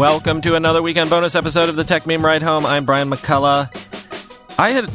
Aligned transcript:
Welcome 0.00 0.40
to 0.40 0.54
another 0.54 0.80
weekend 0.80 1.10
bonus 1.10 1.34
episode 1.34 1.68
of 1.68 1.76
the 1.76 1.82
Techmeme 1.82 2.22
Ride 2.22 2.40
Home. 2.40 2.64
I'm 2.64 2.86
Brian 2.86 3.10
McCullough. 3.10 3.68
I 4.58 4.70
had 4.70 4.90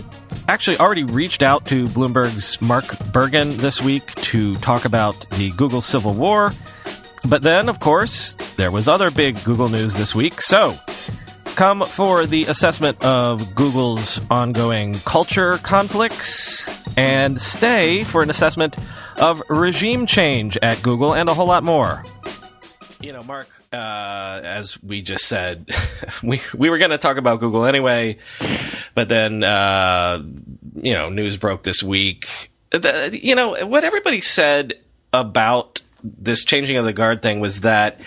actually 0.48 0.80
already 0.80 1.04
reached 1.04 1.44
out 1.44 1.64
to 1.66 1.86
Bloomberg's 1.86 2.59
Mark 2.59 2.86
Bergen 3.14 3.55
this 3.58 3.80
week 3.80 4.16
to 4.16 4.55
talk 4.55 4.84
about 4.84 5.30
the 5.30 5.52
Google 5.52 5.81
Civil 5.81 6.16
War. 6.16 6.52
But 7.30 7.44
then, 7.44 7.70
of 7.70 7.80
course, 7.80 8.34
there 8.58 8.72
was 8.72 8.88
other 8.88 9.12
big 9.12 9.44
Google 9.44 9.70
news 9.70 9.94
this 9.94 10.16
week. 10.16 10.41
So, 10.41 10.73
come 11.56 11.86
for 11.86 12.26
the 12.26 12.45
assessment 12.45 13.00
of 13.06 13.53
Google's 13.53 14.20
ongoing 14.31 14.95
culture 15.06 15.59
conflicts 15.59 16.66
and 16.98 17.40
stay 17.40 18.03
for 18.03 18.23
an 18.23 18.31
assessment 18.31 18.76
of 19.17 19.44
regime 19.50 20.08
change 20.08 20.58
at 20.64 20.81
Google 20.81 21.14
and 21.14 21.30
a 21.30 21.36
whole 21.36 21.45
lot 21.45 21.64
more. 21.64 22.03
You 23.02 23.14
know, 23.14 23.22
Mark, 23.22 23.50
uh, 23.76 24.42
as 24.44 24.81
we 24.81 25.02
just 25.02 25.26
said, 25.26 25.70
we 26.23 26.42
we 26.54 26.70
were 26.70 26.78
going 26.78 26.92
to 26.92 26.98
talk 26.98 27.18
about 27.18 27.40
Google 27.40 27.66
anyway, 27.66 28.17
but 28.94 29.09
then 29.09 29.44
uh, 29.44 30.23
you 30.76 30.94
know 30.94 31.09
news 31.09 31.38
broke 31.38 31.64
this 31.64 31.84
week. 31.84 32.52
The, 32.72 33.17
you 33.22 33.36
know 33.36 33.66
what 33.66 33.84
everybody 33.84 34.22
said 34.22 34.73
about 35.14 35.82
this 36.04 36.44
changing 36.44 36.78
of 36.78 36.86
the 36.86 36.94
guard 36.94 37.22
thing 37.22 37.40
was 37.40 37.62
that 37.62 38.00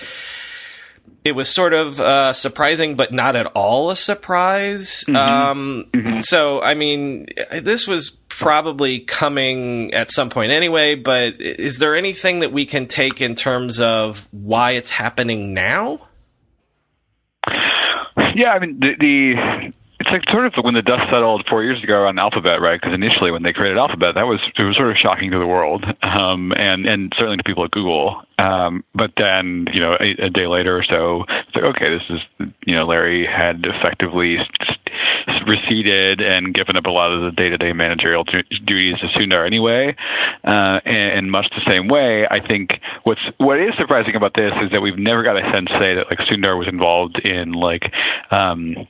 it 1.25 1.33
was 1.33 1.49
sort 1.49 1.75
of 1.75 2.01
uh, 2.01 2.33
surprising, 2.33 2.97
but 2.97 3.13
not 3.13 3.37
at 3.37 3.47
all 3.47 3.91
a 3.91 3.97
surprise. 3.97 5.05
Mm-hmm. 5.07 5.17
Um, 5.17 5.85
mm-hmm. 5.93 6.21
So, 6.21 6.63
I 6.63 6.75
mean, 6.75 7.27
this 7.53 7.87
was 7.87 8.11
probably 8.39 9.01
coming 9.01 9.93
at 9.93 10.13
some 10.13 10.31
point 10.31 10.53
anyway, 10.53 10.95
but 10.95 11.41
is 11.41 11.79
there 11.79 11.97
anything 11.97 12.41
that 12.41 12.53
we 12.53 12.65
can 12.67 12.87
take 12.87 13.21
in 13.21 13.35
terms 13.35 13.81
of 13.81 14.29
why 14.33 14.73
it's 14.73 14.91
happening 14.91 15.53
now? 15.55 15.99
Yeah, 17.47 18.51
I 18.51 18.59
mean, 18.61 18.79
the, 18.79 18.95
the 19.01 19.73
it's 20.01 20.11
like 20.11 20.23
sort 20.31 20.47
of 20.47 20.55
when 20.63 20.75
the 20.75 20.83
dust 20.83 21.03
settled 21.11 21.45
four 21.49 21.65
years 21.65 21.83
ago 21.83 22.07
on 22.07 22.19
Alphabet, 22.19 22.61
right? 22.61 22.81
Because 22.81 22.95
initially, 22.95 23.31
when 23.31 23.43
they 23.43 23.53
created 23.53 23.79
Alphabet, 23.79 24.15
that 24.15 24.27
was 24.27 24.41
it 24.57 24.63
was 24.63 24.77
sort 24.77 24.91
of 24.91 24.97
shocking 24.97 25.31
to 25.33 25.39
the 25.39 25.47
world, 25.47 25.85
um, 26.03 26.53
and 26.57 26.87
and 26.87 27.13
certainly 27.17 27.37
to 27.37 27.43
people 27.43 27.65
at 27.65 27.71
Google. 27.73 28.23
Um, 28.39 28.85
but 28.95 29.11
then, 29.17 29.67
you 29.73 29.81
know, 29.81 29.97
a, 29.99 30.27
a 30.27 30.31
day 30.31 30.47
later 30.47 30.79
or 30.79 30.85
so, 30.85 31.25
it's 31.29 31.57
like, 31.57 31.65
okay, 31.65 31.91
this 31.91 32.05
is, 32.09 32.49
you 32.65 32.75
know, 32.75 32.87
Larry 32.87 33.27
had 33.27 33.67
effectively 33.67 34.39
receded 35.45 36.21
and 36.21 36.55
given 36.55 36.77
up 36.77 36.87
a 36.87 36.91
lot 36.91 37.13
of 37.13 37.23
the 37.23 37.33
day-to-day 37.33 37.73
managerial 37.73 38.23
duties 38.23 38.95
to 39.01 39.07
Sundar 39.19 39.45
anyway. 39.45 39.97
Uh, 40.45 40.79
and, 40.85 41.33
much 41.33 41.47
the 41.51 41.63
same 41.67 41.89
way, 41.89 42.27
I 42.31 42.39
think 42.47 42.81
what's 43.03 43.21
what 43.37 43.61
is 43.61 43.75
surprising 43.77 44.15
about 44.15 44.35
this 44.35 44.53
is 44.63 44.71
that 44.71 44.81
we've 44.81 44.97
never 44.97 45.23
got 45.23 45.37
a 45.37 45.43
sense 45.53 45.69
say 45.79 45.95
that 45.95 46.07
like 46.09 46.21
Sundar 46.21 46.57
was 46.57 46.69
involved 46.69 47.19
in 47.19 47.53
like. 47.53 47.93
Um, 48.31 48.87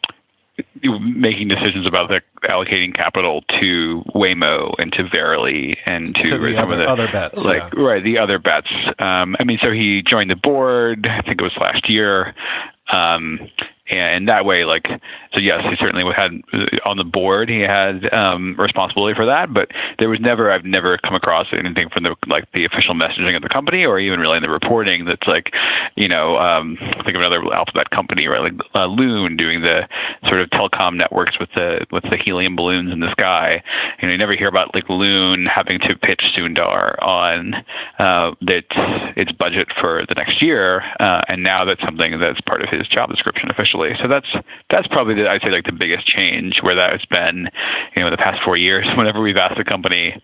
making 0.82 1.48
decisions 1.48 1.86
about 1.86 2.08
the, 2.08 2.20
allocating 2.48 2.94
capital 2.94 3.42
to 3.60 4.02
Waymo 4.14 4.74
and 4.78 4.92
to 4.92 5.08
Verily 5.08 5.76
and 5.86 6.14
to, 6.14 6.22
to 6.24 6.38
the 6.38 6.54
some 6.54 6.70
other, 6.70 6.74
of 6.74 6.78
the 6.78 7.04
other 7.04 7.12
bets, 7.12 7.44
like 7.44 7.74
yeah. 7.74 7.82
right 7.82 8.02
the 8.02 8.18
other 8.18 8.38
bets. 8.38 8.68
Um, 8.98 9.36
I 9.38 9.44
mean, 9.44 9.58
so 9.62 9.72
he 9.72 10.02
joined 10.02 10.30
the 10.30 10.36
board. 10.36 11.06
I 11.06 11.22
think 11.22 11.40
it 11.40 11.44
was 11.44 11.56
last 11.60 11.88
year. 11.88 12.34
Um, 12.92 13.40
and 13.90 14.28
that 14.28 14.44
way, 14.44 14.64
like, 14.64 14.86
so 15.32 15.40
yes, 15.40 15.62
he 15.68 15.76
certainly 15.78 16.04
had 16.14 16.32
on 16.84 16.96
the 16.96 17.04
board. 17.04 17.48
He 17.48 17.60
had 17.60 18.12
um, 18.12 18.54
responsibility 18.58 19.14
for 19.14 19.24
that, 19.26 19.52
but 19.52 19.68
there 19.98 20.08
was 20.08 20.20
never, 20.20 20.50
I've 20.50 20.64
never 20.64 20.98
come 20.98 21.14
across 21.14 21.46
anything 21.52 21.88
from 21.88 22.02
the 22.02 22.14
like 22.26 22.50
the 22.52 22.64
official 22.64 22.94
messaging 22.94 23.34
of 23.34 23.42
the 23.42 23.48
company, 23.48 23.84
or 23.84 23.98
even 23.98 24.20
really 24.20 24.36
in 24.36 24.42
the 24.42 24.50
reporting 24.50 25.04
that's 25.06 25.26
like, 25.26 25.52
you 25.96 26.08
know, 26.08 26.36
um, 26.36 26.76
think 27.04 27.16
of 27.16 27.22
another 27.22 27.42
alphabet 27.52 27.90
company, 27.90 28.26
right, 28.26 28.52
like 28.52 28.60
uh, 28.74 28.86
Loon 28.86 29.36
doing 29.36 29.62
the 29.62 29.88
sort 30.28 30.40
of 30.40 30.50
telecom 30.50 30.96
networks 30.96 31.38
with 31.40 31.48
the 31.54 31.86
with 31.90 32.04
the 32.04 32.16
helium 32.16 32.56
balloons 32.56 32.92
in 32.92 33.00
the 33.00 33.10
sky. 33.12 33.62
You 34.00 34.08
know, 34.08 34.12
you 34.12 34.18
never 34.18 34.36
hear 34.36 34.48
about 34.48 34.74
like 34.74 34.88
Loon 34.88 35.46
having 35.46 35.78
to 35.80 35.96
pitch 35.96 36.22
Sundar 36.36 37.00
on 37.02 37.54
uh, 37.98 38.32
its 38.42 38.68
its 39.16 39.32
budget 39.32 39.68
for 39.80 40.04
the 40.08 40.14
next 40.14 40.42
year, 40.42 40.82
uh, 41.00 41.22
and 41.28 41.42
now 41.42 41.64
that's 41.64 41.82
something 41.82 42.18
that's 42.18 42.40
part 42.42 42.62
of 42.62 42.68
his 42.68 42.86
job 42.88 43.10
description 43.10 43.50
officially 43.50 43.77
So 44.00 44.08
that's 44.08 44.28
that's 44.70 44.86
probably 44.88 45.14
the, 45.14 45.28
I'd 45.28 45.42
say 45.42 45.50
like 45.50 45.64
the 45.64 45.72
biggest 45.72 46.06
change 46.06 46.58
where 46.62 46.76
that 46.76 46.92
has 46.92 47.04
been, 47.10 47.48
you 47.96 48.02
know, 48.02 48.10
the 48.10 48.16
past 48.16 48.42
four 48.44 48.56
years. 48.56 48.86
Whenever 48.96 49.20
we've 49.20 49.36
asked 49.36 49.58
the 49.58 49.64
company 49.64 50.20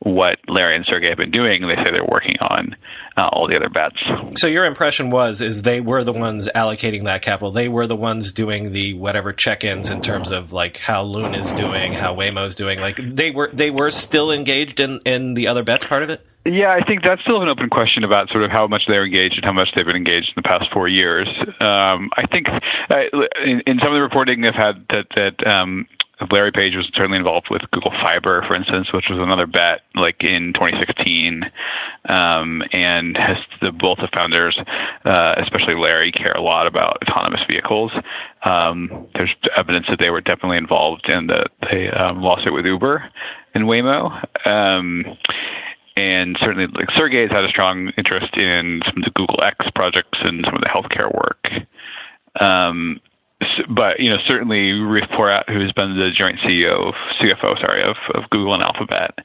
what 0.00 0.38
Larry 0.46 0.76
and 0.76 0.84
Sergey 0.86 1.08
have 1.08 1.16
been 1.16 1.30
doing, 1.30 1.66
they 1.66 1.74
say 1.76 1.90
they're 1.90 2.04
working 2.04 2.36
on 2.40 2.76
uh, 3.16 3.28
all 3.32 3.48
the 3.48 3.56
other 3.56 3.70
bets. 3.70 3.96
So 4.38 4.46
your 4.46 4.66
impression 4.66 5.10
was 5.10 5.40
is 5.40 5.62
they 5.62 5.80
were 5.80 6.04
the 6.04 6.12
ones 6.12 6.48
allocating 6.54 7.04
that 7.04 7.22
capital. 7.22 7.50
They 7.50 7.68
were 7.68 7.86
the 7.86 7.96
ones 7.96 8.32
doing 8.32 8.72
the 8.72 8.94
whatever 8.94 9.32
check-ins 9.32 9.90
in 9.90 10.02
terms 10.02 10.30
of 10.30 10.52
like 10.52 10.76
how 10.76 11.02
Loon 11.02 11.34
is 11.34 11.50
doing, 11.52 11.94
how 11.94 12.14
Waymo's 12.14 12.54
doing. 12.54 12.78
Like 12.78 12.96
they 12.96 13.30
were 13.30 13.50
they 13.52 13.70
were 13.70 13.90
still 13.90 14.30
engaged 14.30 14.80
in 14.80 15.00
in 15.06 15.34
the 15.34 15.48
other 15.48 15.62
bets 15.62 15.86
part 15.86 16.02
of 16.02 16.10
it. 16.10 16.26
Yeah, 16.46 16.70
I 16.70 16.86
think 16.86 17.02
that's 17.02 17.20
still 17.22 17.42
an 17.42 17.48
open 17.48 17.68
question 17.68 18.04
about 18.04 18.28
sort 18.30 18.44
of 18.44 18.52
how 18.52 18.68
much 18.68 18.82
they're 18.86 19.04
engaged 19.04 19.34
and 19.34 19.44
how 19.44 19.52
much 19.52 19.70
they've 19.74 19.84
been 19.84 19.96
engaged 19.96 20.28
in 20.28 20.34
the 20.36 20.42
past 20.42 20.70
four 20.72 20.86
years. 20.86 21.26
Um, 21.60 22.10
I 22.16 22.24
think 22.30 22.46
uh, 22.88 23.02
in, 23.44 23.62
in, 23.66 23.78
some 23.80 23.88
of 23.88 23.94
the 23.94 24.02
reporting 24.02 24.42
they've 24.42 24.54
had 24.54 24.84
that 24.90 25.06
that 25.16 25.44
um, 25.44 25.88
Larry 26.30 26.52
Page 26.52 26.76
was 26.76 26.88
certainly 26.94 27.18
involved 27.18 27.48
with 27.50 27.62
Google 27.72 27.90
Fiber, 27.90 28.44
for 28.46 28.54
instance, 28.54 28.92
which 28.92 29.06
was 29.10 29.18
another 29.18 29.46
bet 29.46 29.80
like 29.96 30.22
in 30.22 30.52
2016, 30.54 31.42
um, 32.08 32.62
and 32.72 33.16
has 33.16 33.38
the 33.60 33.72
both 33.72 33.98
the 33.98 34.08
founders, 34.14 34.56
uh, 35.04 35.34
especially 35.38 35.74
Larry, 35.74 36.12
care 36.12 36.32
a 36.32 36.42
lot 36.42 36.68
about 36.68 37.02
autonomous 37.02 37.42
vehicles. 37.48 37.90
Um, 38.44 39.08
there's 39.14 39.34
evidence 39.56 39.86
that 39.88 39.98
they 39.98 40.10
were 40.10 40.20
definitely 40.20 40.58
involved 40.58 41.08
in 41.08 41.26
the, 41.26 41.46
the 41.62 41.90
um, 42.00 42.22
lawsuit 42.22 42.52
with 42.52 42.64
Uber 42.64 43.04
and 43.54 43.64
Waymo. 43.64 44.12
And 45.96 46.36
certainly 46.40 46.66
like 46.66 46.88
Sergey's 46.96 47.30
had 47.30 47.44
a 47.44 47.48
strong 47.48 47.90
interest 47.96 48.36
in 48.36 48.82
some 48.84 48.98
of 48.98 49.04
the 49.04 49.10
Google 49.14 49.42
X 49.42 49.64
projects 49.74 50.18
and 50.20 50.44
some 50.44 50.54
of 50.54 50.60
the 50.60 50.68
healthcare 50.68 51.12
work. 51.14 51.48
Um, 52.38 53.00
but 53.68 54.00
you 54.00 54.10
know, 54.10 54.16
certainly 54.26 54.72
Ruth 54.72 55.08
Porat, 55.10 55.48
who's 55.48 55.72
been 55.72 55.96
the 55.96 56.10
joint 56.16 56.38
CEO, 56.40 56.88
of, 56.88 56.94
CFO, 57.20 57.58
sorry, 57.60 57.82
of, 57.82 57.96
of 58.14 58.28
Google 58.30 58.54
and 58.54 58.62
Alphabet, 58.62 59.18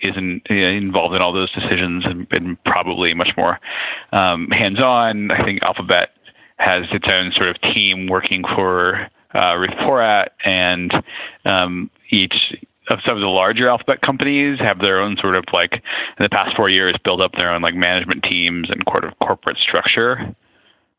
is 0.00 0.16
in, 0.16 0.40
involved 0.48 1.14
in 1.14 1.22
all 1.22 1.32
those 1.32 1.50
decisions 1.52 2.04
and, 2.04 2.26
and 2.30 2.62
probably 2.64 3.14
much 3.14 3.30
more 3.36 3.60
um, 4.12 4.48
hands-on. 4.48 5.30
I 5.30 5.44
think 5.44 5.62
Alphabet 5.62 6.10
has 6.58 6.86
its 6.92 7.06
own 7.08 7.32
sort 7.36 7.48
of 7.48 7.60
team 7.74 8.08
working 8.08 8.42
for 8.54 9.08
uh, 9.34 9.56
Ruth 9.56 9.70
Porat, 9.80 10.28
and 10.44 10.92
um, 11.44 11.90
each 12.10 12.34
of 12.88 12.98
some 13.06 13.14
of 13.16 13.20
the 13.20 13.28
larger 13.28 13.68
alphabet 13.68 14.00
companies 14.00 14.58
have 14.58 14.78
their 14.80 15.00
own 15.00 15.16
sort 15.20 15.36
of 15.36 15.44
like 15.52 15.72
in 15.72 16.22
the 16.22 16.28
past 16.28 16.56
four 16.56 16.68
years 16.68 16.96
build 17.04 17.20
up 17.20 17.32
their 17.32 17.52
own 17.52 17.62
like 17.62 17.74
management 17.74 18.24
teams 18.24 18.68
and 18.70 18.82
sort 18.90 19.04
of 19.04 19.12
corporate 19.20 19.56
structure. 19.58 20.34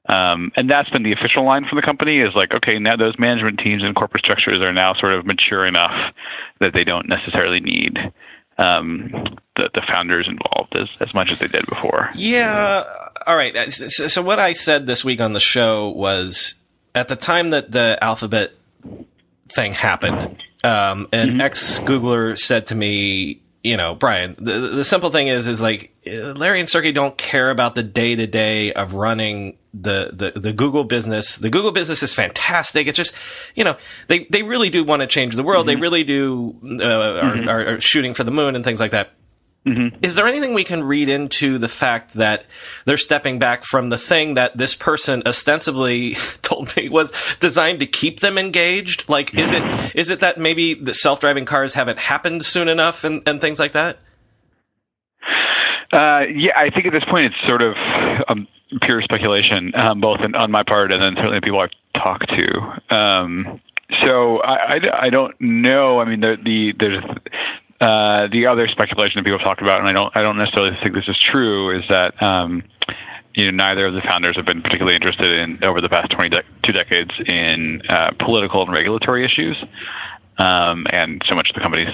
Um, 0.07 0.51
and 0.55 0.69
that's 0.69 0.89
been 0.89 1.03
the 1.03 1.13
official 1.13 1.45
line 1.45 1.65
from 1.67 1.77
the 1.77 1.81
company 1.81 2.19
is 2.19 2.33
like, 2.35 2.53
okay, 2.53 2.77
now 2.77 2.97
those 2.97 3.17
management 3.17 3.59
teams 3.59 3.83
and 3.83 3.95
corporate 3.95 4.23
structures 4.23 4.59
are 4.61 4.73
now 4.73 4.93
sort 4.93 5.13
of 5.13 5.25
mature 5.25 5.65
enough 5.65 6.13
that 6.59 6.73
they 6.73 6.83
don't 6.83 7.07
necessarily 7.07 7.61
need 7.61 7.97
um, 8.57 9.09
the, 9.55 9.69
the 9.73 9.81
founders 9.87 10.27
involved 10.27 10.75
as, 10.75 10.89
as 10.99 11.13
much 11.13 11.31
as 11.31 11.39
they 11.39 11.47
did 11.47 11.65
before. 11.67 12.09
Yeah. 12.15 12.83
All 13.25 13.35
right. 13.35 13.55
So, 13.71 14.07
so 14.07 14.21
what 14.21 14.39
I 14.39 14.53
said 14.53 14.87
this 14.87 15.05
week 15.05 15.21
on 15.21 15.33
the 15.33 15.39
show 15.39 15.89
was 15.89 16.55
at 16.93 17.07
the 17.07 17.15
time 17.15 17.51
that 17.51 17.71
the 17.71 17.97
alphabet 18.01 18.51
thing 19.49 19.73
happened, 19.73 20.37
um, 20.63 21.07
an 21.11 21.29
mm-hmm. 21.29 21.41
ex 21.41 21.79
Googler 21.79 22.37
said 22.37 22.67
to 22.67 22.75
me, 22.75 23.41
you 23.63 23.77
know, 23.77 23.95
Brian, 23.95 24.35
the, 24.37 24.59
the 24.59 24.83
simple 24.83 25.09
thing 25.09 25.29
is, 25.29 25.47
is 25.47 25.61
like 25.61 25.95
Larry 26.05 26.59
and 26.59 26.67
Sergey 26.67 26.91
don't 26.91 27.17
care 27.17 27.49
about 27.49 27.75
the 27.75 27.83
day 27.83 28.15
to 28.15 28.27
day 28.27 28.73
of 28.73 28.93
running 28.93 29.57
the, 29.73 30.09
the, 30.11 30.39
the 30.39 30.51
Google 30.51 30.83
business. 30.83 31.37
The 31.37 31.49
Google 31.49 31.71
business 31.71 32.03
is 32.03 32.13
fantastic. 32.13 32.87
It's 32.87 32.97
just, 32.97 33.15
you 33.55 33.63
know, 33.63 33.77
they, 34.07 34.25
they 34.29 34.43
really 34.43 34.69
do 34.69 34.83
want 34.83 35.01
to 35.01 35.07
change 35.07 35.35
the 35.35 35.43
world. 35.43 35.65
Mm-hmm. 35.65 35.75
They 35.75 35.81
really 35.81 36.03
do, 36.03 36.55
uh, 36.61 36.67
mm-hmm. 36.67 37.49
are, 37.49 37.75
are, 37.75 37.79
shooting 37.79 38.13
for 38.13 38.25
the 38.25 38.31
moon 38.31 38.55
and 38.55 38.65
things 38.65 38.81
like 38.81 38.91
that. 38.91 39.13
Mm-hmm. 39.65 40.03
Is 40.03 40.15
there 40.15 40.27
anything 40.27 40.53
we 40.53 40.65
can 40.65 40.83
read 40.83 41.07
into 41.07 41.57
the 41.57 41.69
fact 41.69 42.15
that 42.15 42.45
they're 42.83 42.97
stepping 42.97 43.39
back 43.39 43.63
from 43.63 43.89
the 43.89 43.97
thing 43.97 44.33
that 44.33 44.57
this 44.57 44.75
person 44.75 45.23
ostensibly 45.25 46.15
told 46.41 46.75
me 46.75 46.89
was 46.89 47.13
designed 47.39 47.79
to 47.79 47.85
keep 47.85 48.19
them 48.19 48.37
engaged? 48.37 49.07
Like, 49.07 49.33
is 49.35 49.53
it 49.53 49.63
is 49.95 50.09
it 50.09 50.19
that 50.19 50.37
maybe 50.37 50.73
the 50.73 50.93
self 50.93 51.21
driving 51.21 51.45
cars 51.45 51.75
haven't 51.75 51.99
happened 51.99 52.43
soon 52.43 52.67
enough 52.67 53.05
and, 53.05 53.23
and 53.27 53.39
things 53.39 53.59
like 53.59 53.71
that? 53.71 53.99
Uh, 55.93 56.25
yeah, 56.33 56.51
I 56.57 56.69
think 56.69 56.87
at 56.87 56.91
this 56.91 57.05
point 57.05 57.27
it's 57.27 57.47
sort 57.47 57.61
of 57.61 57.75
um, 58.27 58.47
pure 58.81 59.01
speculation, 59.01 59.73
um, 59.75 60.01
both 60.01 60.19
in, 60.21 60.35
on 60.35 60.51
my 60.51 60.63
part 60.63 60.91
and 60.91 61.01
then 61.01 61.13
certainly 61.15 61.37
the 61.37 61.41
people 61.41 61.59
I've 61.59 62.01
talked 62.01 62.29
to. 62.29 62.95
Um, 62.95 63.61
so 64.01 64.39
I, 64.39 64.75
I, 64.75 65.05
I, 65.05 65.09
don't 65.09 65.35
know. 65.39 65.99
I 65.99 66.05
mean, 66.05 66.21
the, 66.21 66.35
the 66.43 66.73
there's 66.79 67.03
uh, 67.83 68.27
the 68.31 68.47
other 68.47 68.67
speculation 68.71 69.19
that 69.19 69.25
people 69.25 69.39
have 69.39 69.45
talked 69.45 69.61
about, 69.61 69.81
and 69.81 69.89
I 69.89 69.91
don't 69.91 70.15
I 70.15 70.21
don't 70.21 70.37
necessarily 70.37 70.71
think 70.81 70.95
this 70.95 71.07
is 71.09 71.19
true, 71.19 71.77
is 71.77 71.83
that 71.89 72.15
um, 72.23 72.63
you 73.35 73.45
know 73.45 73.51
neither 73.51 73.87
of 73.87 73.93
the 73.93 74.01
founders 74.01 74.37
have 74.37 74.45
been 74.45 74.61
particularly 74.61 74.95
interested 74.95 75.27
in 75.27 75.63
over 75.65 75.81
the 75.81 75.89
past 75.89 76.11
22 76.15 76.39
de- 76.63 76.71
decades 76.71 77.11
in 77.27 77.81
uh, 77.89 78.11
political 78.23 78.63
and 78.63 78.71
regulatory 78.71 79.25
issues. 79.25 79.57
Um, 80.37 80.87
and 80.89 81.21
so 81.29 81.35
much 81.35 81.49
of 81.49 81.55
the 81.55 81.61
companies, 81.61 81.89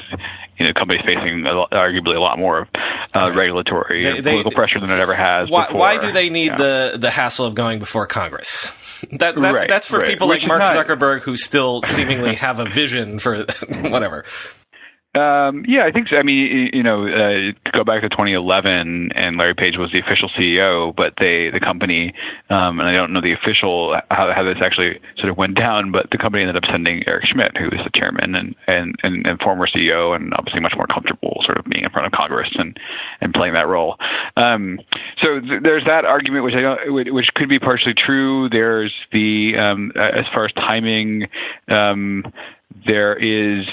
you 0.58 0.66
know, 0.66 0.74
companies 0.74 1.02
facing 1.06 1.46
a, 1.46 1.76
arguably 1.76 2.16
a 2.16 2.22
lot 2.22 2.40
more 2.40 2.70
uh, 3.14 3.34
regulatory 3.36 4.02
they, 4.02 4.14
they, 4.14 4.22
political 4.22 4.52
pressure 4.52 4.80
than 4.80 4.92
it 4.92 5.00
ever 5.00 5.14
has. 5.14 5.50
Why, 5.50 5.66
before. 5.66 5.80
why 5.80 5.98
do 5.98 6.12
they 6.12 6.30
need 6.30 6.54
the 6.56 6.98
the 6.98 7.10
hassle 7.10 7.48
of 7.48 7.56
going 7.56 7.80
before 7.80 8.06
Congress? 8.06 8.76
That, 9.12 9.34
that's, 9.36 9.56
right, 9.56 9.70
that's 9.70 9.88
for 9.88 10.00
right. 10.00 10.10
people 10.10 10.28
Which 10.28 10.42
like 10.42 10.48
Mark 10.50 10.60
not, 10.60 10.76
Zuckerberg 10.76 11.22
who 11.22 11.38
still 11.38 11.82
seemingly 11.84 12.36
have 12.36 12.60
a 12.60 12.66
vision 12.66 13.18
for 13.18 13.46
whatever. 13.80 14.26
Um, 15.16 15.66
yeah, 15.68 15.86
I 15.86 15.92
think 15.92 16.08
so. 16.08 16.18
I 16.18 16.24
mean, 16.24 16.70
you 16.72 16.84
know, 16.84 17.08
uh, 17.08 17.52
go 17.72 17.84
back 17.84 18.04
to 18.04 18.10
2011, 18.10 19.12
and 19.16 19.38
Larry 19.38 19.56
Page 19.56 19.76
was 19.76 19.92
the 19.92 20.00
official 20.00 20.30
CEO, 20.30 20.96
but 20.96 21.14
they, 21.20 21.50
the 21.50 21.60
company, 21.60 22.14
um, 22.52 22.80
and 22.80 22.88
I 22.88 22.94
don't 22.94 23.12
know 23.12 23.20
the 23.20 23.34
official 23.34 24.00
how, 24.12 24.32
how 24.32 24.44
this 24.44 24.58
actually 24.62 25.00
sort 25.18 25.30
of 25.30 25.38
went 25.38 25.56
down, 25.56 25.92
but 25.92 26.12
the 26.12 26.20
company 26.20 26.44
ended 26.44 26.58
up 26.58 26.70
sending 26.70 27.02
Eric 27.08 27.26
Schmidt, 27.26 27.58
who 27.58 27.70
is 27.70 27.84
the 27.84 27.90
chairman 27.96 28.36
and, 28.36 28.56
and, 28.68 28.94
and, 29.02 29.26
and 29.26 29.40
former 29.40 29.66
CEO, 29.66 30.16
and 30.16 30.32
obviously 30.36 30.60
much 30.60 30.76
more 30.78 30.86
comfortable 30.86 31.42
sort 31.44 31.58
of 31.58 31.66
being 31.66 31.84
in 31.84 31.90
front 31.90 32.06
of 32.06 32.12
Congress 32.12 32.50
and, 32.54 32.78
and 33.20 33.34
playing 33.34 33.56
that 33.56 33.68
role. 33.68 33.98
Um, 34.38 34.80
so 35.24 35.40
th- 35.40 35.64
there's 35.64 35.86
that 35.86 36.06
argument, 36.06 36.46
which 36.46 36.54
I 36.54 36.62
don't, 36.62 36.94
which 36.94 37.30
could 37.34 37.50
be 37.50 37.58
partially 37.58 37.96
true. 37.96 38.48
There's 38.48 38.94
the 39.12 39.58
um, 39.58 39.92
as 39.96 40.26
far 40.32 40.46
as 40.46 40.52
timing. 40.54 41.26
There 42.86 43.16
is 43.16 43.66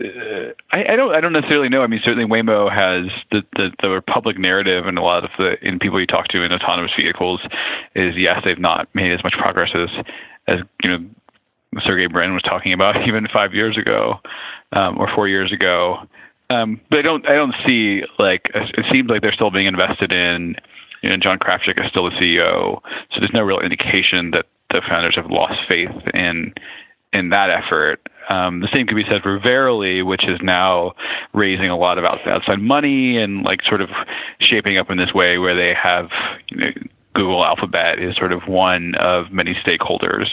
uh, 0.00 0.52
I, 0.70 0.92
I, 0.92 0.96
don't 0.96 1.14
I 1.14 1.20
don't 1.20 1.32
necessarily 1.32 1.68
know. 1.68 1.82
I 1.82 1.88
mean, 1.88 2.00
certainly 2.04 2.28
Waymo 2.28 2.72
has 2.72 3.10
the, 3.32 3.42
the, 3.56 3.70
the 3.82 4.02
public 4.06 4.38
narrative, 4.38 4.86
and 4.86 4.98
a 4.98 5.02
lot 5.02 5.24
of 5.24 5.30
the 5.36 5.56
in 5.66 5.78
people 5.78 6.00
you 6.00 6.06
talk 6.06 6.28
to 6.28 6.42
in 6.42 6.52
autonomous 6.52 6.92
vehicles 6.96 7.40
is 7.94 8.14
yes, 8.16 8.40
they've 8.44 8.58
not 8.58 8.88
made 8.94 9.12
as 9.12 9.22
much 9.24 9.34
progress 9.34 9.70
as 9.74 9.88
as 10.46 10.60
you 10.84 10.90
know 10.90 11.04
Sergey 11.84 12.06
Brin 12.06 12.34
was 12.34 12.42
talking 12.42 12.72
about 12.72 12.96
even 13.08 13.26
five 13.32 13.52
years 13.52 13.76
ago 13.76 14.20
um, 14.72 14.98
or 14.98 15.08
four 15.14 15.28
years 15.28 15.52
ago. 15.52 15.98
Um, 16.48 16.80
but 16.90 17.00
I 17.00 17.02
don't 17.02 17.28
I 17.28 17.34
don't 17.34 17.54
see 17.66 18.02
like 18.18 18.42
it 18.54 18.86
seems 18.92 19.10
like 19.10 19.22
they're 19.22 19.32
still 19.32 19.50
being 19.50 19.66
invested 19.66 20.12
in. 20.12 20.54
You 21.02 21.10
know, 21.10 21.16
John 21.16 21.38
Krafcik 21.38 21.84
is 21.84 21.90
still 21.90 22.08
the 22.08 22.16
CEO, 22.16 22.80
so 23.10 23.20
there's 23.20 23.32
no 23.34 23.42
real 23.42 23.60
indication 23.60 24.30
that 24.30 24.46
the 24.70 24.80
founders 24.88 25.14
have 25.16 25.30
lost 25.30 25.60
faith 25.68 25.90
in 26.14 26.54
in 27.12 27.30
that 27.30 27.50
effort. 27.50 28.00
Um, 28.28 28.60
the 28.60 28.68
same 28.72 28.86
could 28.86 28.96
be 28.96 29.04
said 29.08 29.22
for 29.22 29.38
Verily, 29.38 30.02
which 30.02 30.24
is 30.24 30.40
now 30.42 30.92
raising 31.32 31.70
a 31.70 31.76
lot 31.76 31.98
of 31.98 32.04
outside 32.04 32.60
money 32.60 33.18
and 33.18 33.42
like 33.42 33.60
sort 33.68 33.80
of 33.80 33.88
shaping 34.40 34.78
up 34.78 34.90
in 34.90 34.98
this 34.98 35.12
way 35.14 35.38
where 35.38 35.54
they 35.54 35.74
have 35.80 36.08
you 36.48 36.56
know, 36.56 36.70
Google 37.14 37.44
Alphabet 37.44 37.98
is 37.98 38.14
sort 38.16 38.32
of 38.32 38.42
one 38.46 38.94
of 38.98 39.32
many 39.32 39.54
stakeholders. 39.64 40.26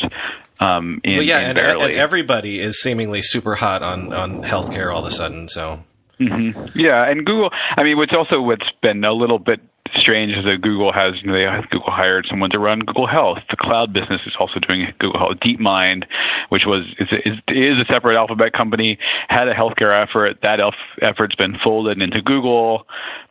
Um, 0.59 1.01
in, 1.03 1.13
well, 1.13 1.23
yeah, 1.23 1.51
in 1.51 1.57
and, 1.57 1.81
and, 1.81 1.93
everybody 1.93 2.59
is 2.59 2.81
seemingly 2.81 3.21
super 3.21 3.55
hot 3.55 3.81
on 3.81 4.13
on 4.13 4.43
healthcare 4.43 4.93
all 4.93 5.05
of 5.05 5.05
a 5.05 5.11
sudden. 5.11 5.47
So. 5.47 5.83
Mm-hmm. 6.19 6.79
Yeah, 6.79 7.09
and 7.09 7.25
Google. 7.25 7.49
I 7.75 7.83
mean, 7.83 7.97
what's 7.97 8.13
also 8.13 8.39
what's 8.39 8.69
been 8.81 9.03
a 9.03 9.11
little 9.11 9.39
bit 9.39 9.59
strange 9.95 10.33
that 10.35 10.61
Google 10.61 10.91
has 10.91 11.15
you 11.21 11.27
know, 11.27 11.33
they 11.33 11.67
Google 11.69 11.91
hired 11.91 12.25
someone 12.29 12.49
to 12.51 12.59
run 12.59 12.79
Google 12.79 13.07
Health. 13.07 13.39
The 13.49 13.57
cloud 13.57 13.93
business 13.93 14.21
is 14.25 14.33
also 14.39 14.59
doing 14.59 14.87
Google 14.99 15.19
Health. 15.19 15.37
DeepMind, 15.43 16.05
which 16.49 16.63
was 16.65 16.83
is, 16.99 17.07
is, 17.25 17.33
is 17.47 17.77
a 17.77 17.85
separate 17.91 18.17
Alphabet 18.17 18.53
company, 18.53 18.97
had 19.29 19.47
a 19.47 19.53
healthcare 19.53 20.01
effort. 20.01 20.37
That 20.41 20.59
elf, 20.59 20.75
effort's 21.01 21.35
been 21.35 21.57
folded 21.63 22.01
into 22.01 22.21
Google 22.21 22.87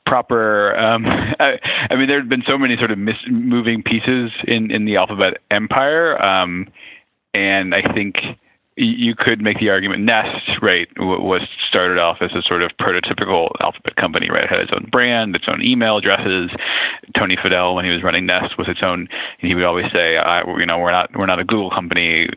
proper. 0.06 0.76
Um, 0.76 1.06
I, 1.40 1.58
I, 1.90 1.96
mean, 1.96 2.08
there 2.08 2.20
have 2.20 2.28
been 2.28 2.44
so 2.46 2.58
many 2.58 2.76
sort 2.76 2.90
of 2.90 2.98
mis- 2.98 3.16
moving 3.28 3.82
pieces 3.82 4.30
in 4.46 4.70
in 4.70 4.84
the 4.84 4.96
Alphabet 4.96 5.38
empire, 5.50 6.22
um, 6.22 6.68
and 7.34 7.74
I 7.74 7.82
think 7.92 8.16
you 8.76 9.14
could 9.14 9.42
make 9.42 9.58
the 9.58 9.68
argument 9.68 10.02
Nest, 10.02 10.48
right, 10.62 10.88
was 10.96 11.42
started 11.68 11.98
off 11.98 12.18
as 12.22 12.30
a 12.32 12.40
sort 12.42 12.62
of 12.62 12.70
prototypical 12.80 13.50
alphabet 13.60 13.96
company, 13.96 14.30
right? 14.30 14.44
It 14.44 14.50
had 14.50 14.60
its 14.60 14.72
own 14.72 14.88
brand, 14.90 15.36
its 15.36 15.44
own 15.46 15.62
email 15.62 15.98
addresses. 15.98 16.50
Tony 17.14 17.36
Fadell, 17.36 17.74
when 17.74 17.84
he 17.84 17.90
was 17.90 18.02
running 18.02 18.24
Nest, 18.24 18.56
was 18.56 18.68
its 18.68 18.80
own. 18.82 19.00
And 19.40 19.48
he 19.48 19.54
would 19.54 19.64
always 19.64 19.86
say, 19.92 20.14
you 20.14 20.66
know, 20.66 20.78
we're 20.78 20.90
not 20.90 21.14
we're 21.14 21.26
not 21.26 21.38
a 21.38 21.44
Google 21.44 21.70
company. 21.70 22.28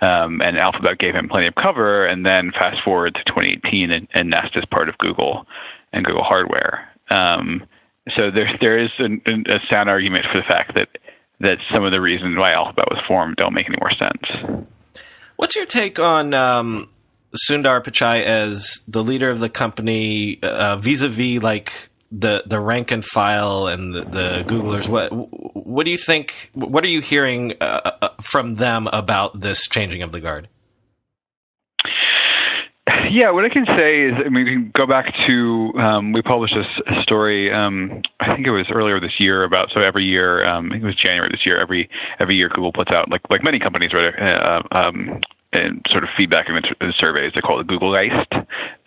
Um, 0.00 0.40
and 0.40 0.58
Alphabet 0.58 0.98
gave 0.98 1.14
him 1.14 1.28
plenty 1.28 1.48
of 1.48 1.56
cover. 1.56 2.06
And 2.06 2.24
then 2.24 2.52
fast 2.52 2.82
forward 2.84 3.14
to 3.14 3.24
2018, 3.24 3.90
and, 3.90 4.06
and 4.14 4.30
Nest 4.30 4.56
is 4.56 4.64
part 4.66 4.88
of 4.88 4.96
Google 4.98 5.44
and 5.92 6.04
Google 6.04 6.22
hardware. 6.22 6.88
Um, 7.10 7.64
so 8.16 8.30
there 8.30 8.48
there 8.60 8.78
is 8.78 8.90
a, 9.00 9.06
a 9.06 9.58
sound 9.68 9.88
argument 9.88 10.26
for 10.30 10.38
the 10.38 10.46
fact 10.46 10.74
that 10.76 10.88
that 11.40 11.58
some 11.72 11.82
of 11.82 11.90
the 11.90 12.00
reasons 12.00 12.38
why 12.38 12.52
Alphabet 12.52 12.86
was 12.90 13.02
formed 13.08 13.36
don't 13.36 13.54
make 13.54 13.66
any 13.66 13.78
more 13.80 13.90
sense. 13.90 14.68
What's 15.36 15.56
your 15.56 15.66
take 15.66 15.98
on 15.98 16.34
um, 16.34 16.88
Sundar 17.48 17.82
Pichai 17.82 18.22
as 18.22 18.82
the 18.86 19.02
leader 19.02 19.30
of 19.30 19.40
the 19.40 19.48
company 19.48 20.38
uh, 20.42 20.76
vis-a-vis 20.76 21.42
like 21.42 21.72
the 22.12 22.44
the 22.46 22.60
rank 22.60 22.92
and 22.92 23.04
file 23.04 23.66
and 23.66 23.94
the, 23.94 24.04
the 24.04 24.44
Googlers? 24.46 24.88
What 24.88 25.10
what 25.54 25.84
do 25.84 25.90
you 25.90 25.98
think? 25.98 26.50
What 26.54 26.84
are 26.84 26.88
you 26.88 27.00
hearing 27.00 27.54
uh, 27.60 27.90
uh, 28.02 28.08
from 28.22 28.56
them 28.56 28.88
about 28.92 29.40
this 29.40 29.68
changing 29.68 30.02
of 30.02 30.12
the 30.12 30.20
guard? 30.20 30.48
Yeah, 33.10 33.30
what 33.30 33.44
I 33.44 33.48
can 33.48 33.66
say 33.66 34.02
is, 34.02 34.14
I 34.24 34.28
mean, 34.28 34.44
we 34.44 34.52
can 34.52 34.72
go 34.74 34.86
back 34.86 35.12
to 35.26 35.72
um, 35.78 36.12
we 36.12 36.22
published 36.22 36.54
a, 36.54 37.02
story. 37.02 37.52
Um, 37.52 38.02
I 38.20 38.34
think 38.34 38.46
it 38.46 38.50
was 38.50 38.66
earlier 38.72 39.00
this 39.00 39.18
year 39.18 39.44
about 39.44 39.70
so 39.72 39.80
every 39.80 40.04
year, 40.04 40.44
um, 40.46 40.66
I 40.66 40.74
think 40.74 40.84
it 40.84 40.86
was 40.86 40.96
January 40.96 41.28
this 41.30 41.44
year. 41.44 41.60
Every 41.60 41.88
every 42.18 42.36
year, 42.36 42.48
Google 42.48 42.72
puts 42.72 42.90
out 42.90 43.10
like 43.10 43.22
like 43.30 43.42
many 43.42 43.58
companies, 43.58 43.92
right? 43.92 44.14
Uh, 44.18 44.62
um, 44.76 45.20
and 45.52 45.84
sort 45.90 46.02
of 46.02 46.10
feedback 46.16 46.46
and 46.48 46.94
surveys. 46.98 47.32
They 47.34 47.40
call 47.40 47.60
it 47.60 47.66
Googlegeist, 47.66 48.32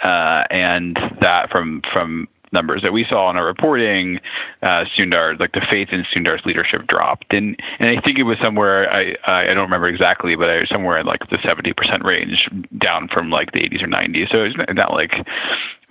uh, 0.04 0.44
and 0.50 0.98
that 1.22 1.50
from 1.50 1.82
from 1.94 2.28
numbers 2.52 2.82
that 2.82 2.94
we 2.94 3.06
saw 3.10 3.30
in 3.30 3.38
our 3.38 3.46
reporting, 3.46 4.20
uh, 4.62 4.86
Sundar, 4.96 5.40
like 5.40 5.52
the 5.54 5.66
faith 5.70 5.90
in 5.92 6.06
Sundar's 6.14 6.46
leadership 6.46 6.88
dropped, 6.88 7.34
and 7.34 7.60
and 7.80 7.98
I 7.98 8.02
think 8.02 8.18
it 8.20 8.24
was 8.24 8.38
somewhere 8.42 8.92
I 8.92 9.16
I 9.26 9.46
don't 9.48 9.66
remember 9.66 9.88
exactly, 9.88 10.36
but 10.36 10.50
I 10.50 10.66
somewhere 10.66 11.00
in 11.00 11.06
like 11.06 11.22
the 11.30 11.38
seventy 11.44 11.74
percent 11.74 12.04
range, 12.06 12.50
down 12.78 13.08
from 13.12 13.30
like 13.30 13.52
the 13.52 13.60
eighties 13.60 13.82
or 13.82 13.88
nineties. 13.88 14.28
So 14.32 14.44
it's 14.44 14.56
not 14.74 14.94
like 14.94 15.12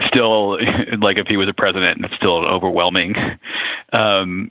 still 0.06 0.58
like 1.00 1.18
if 1.18 1.26
he 1.26 1.36
was 1.36 1.48
a 1.48 1.54
president, 1.54 2.04
it's 2.04 2.14
still 2.16 2.44
overwhelming 2.46 3.14
um, 3.92 4.50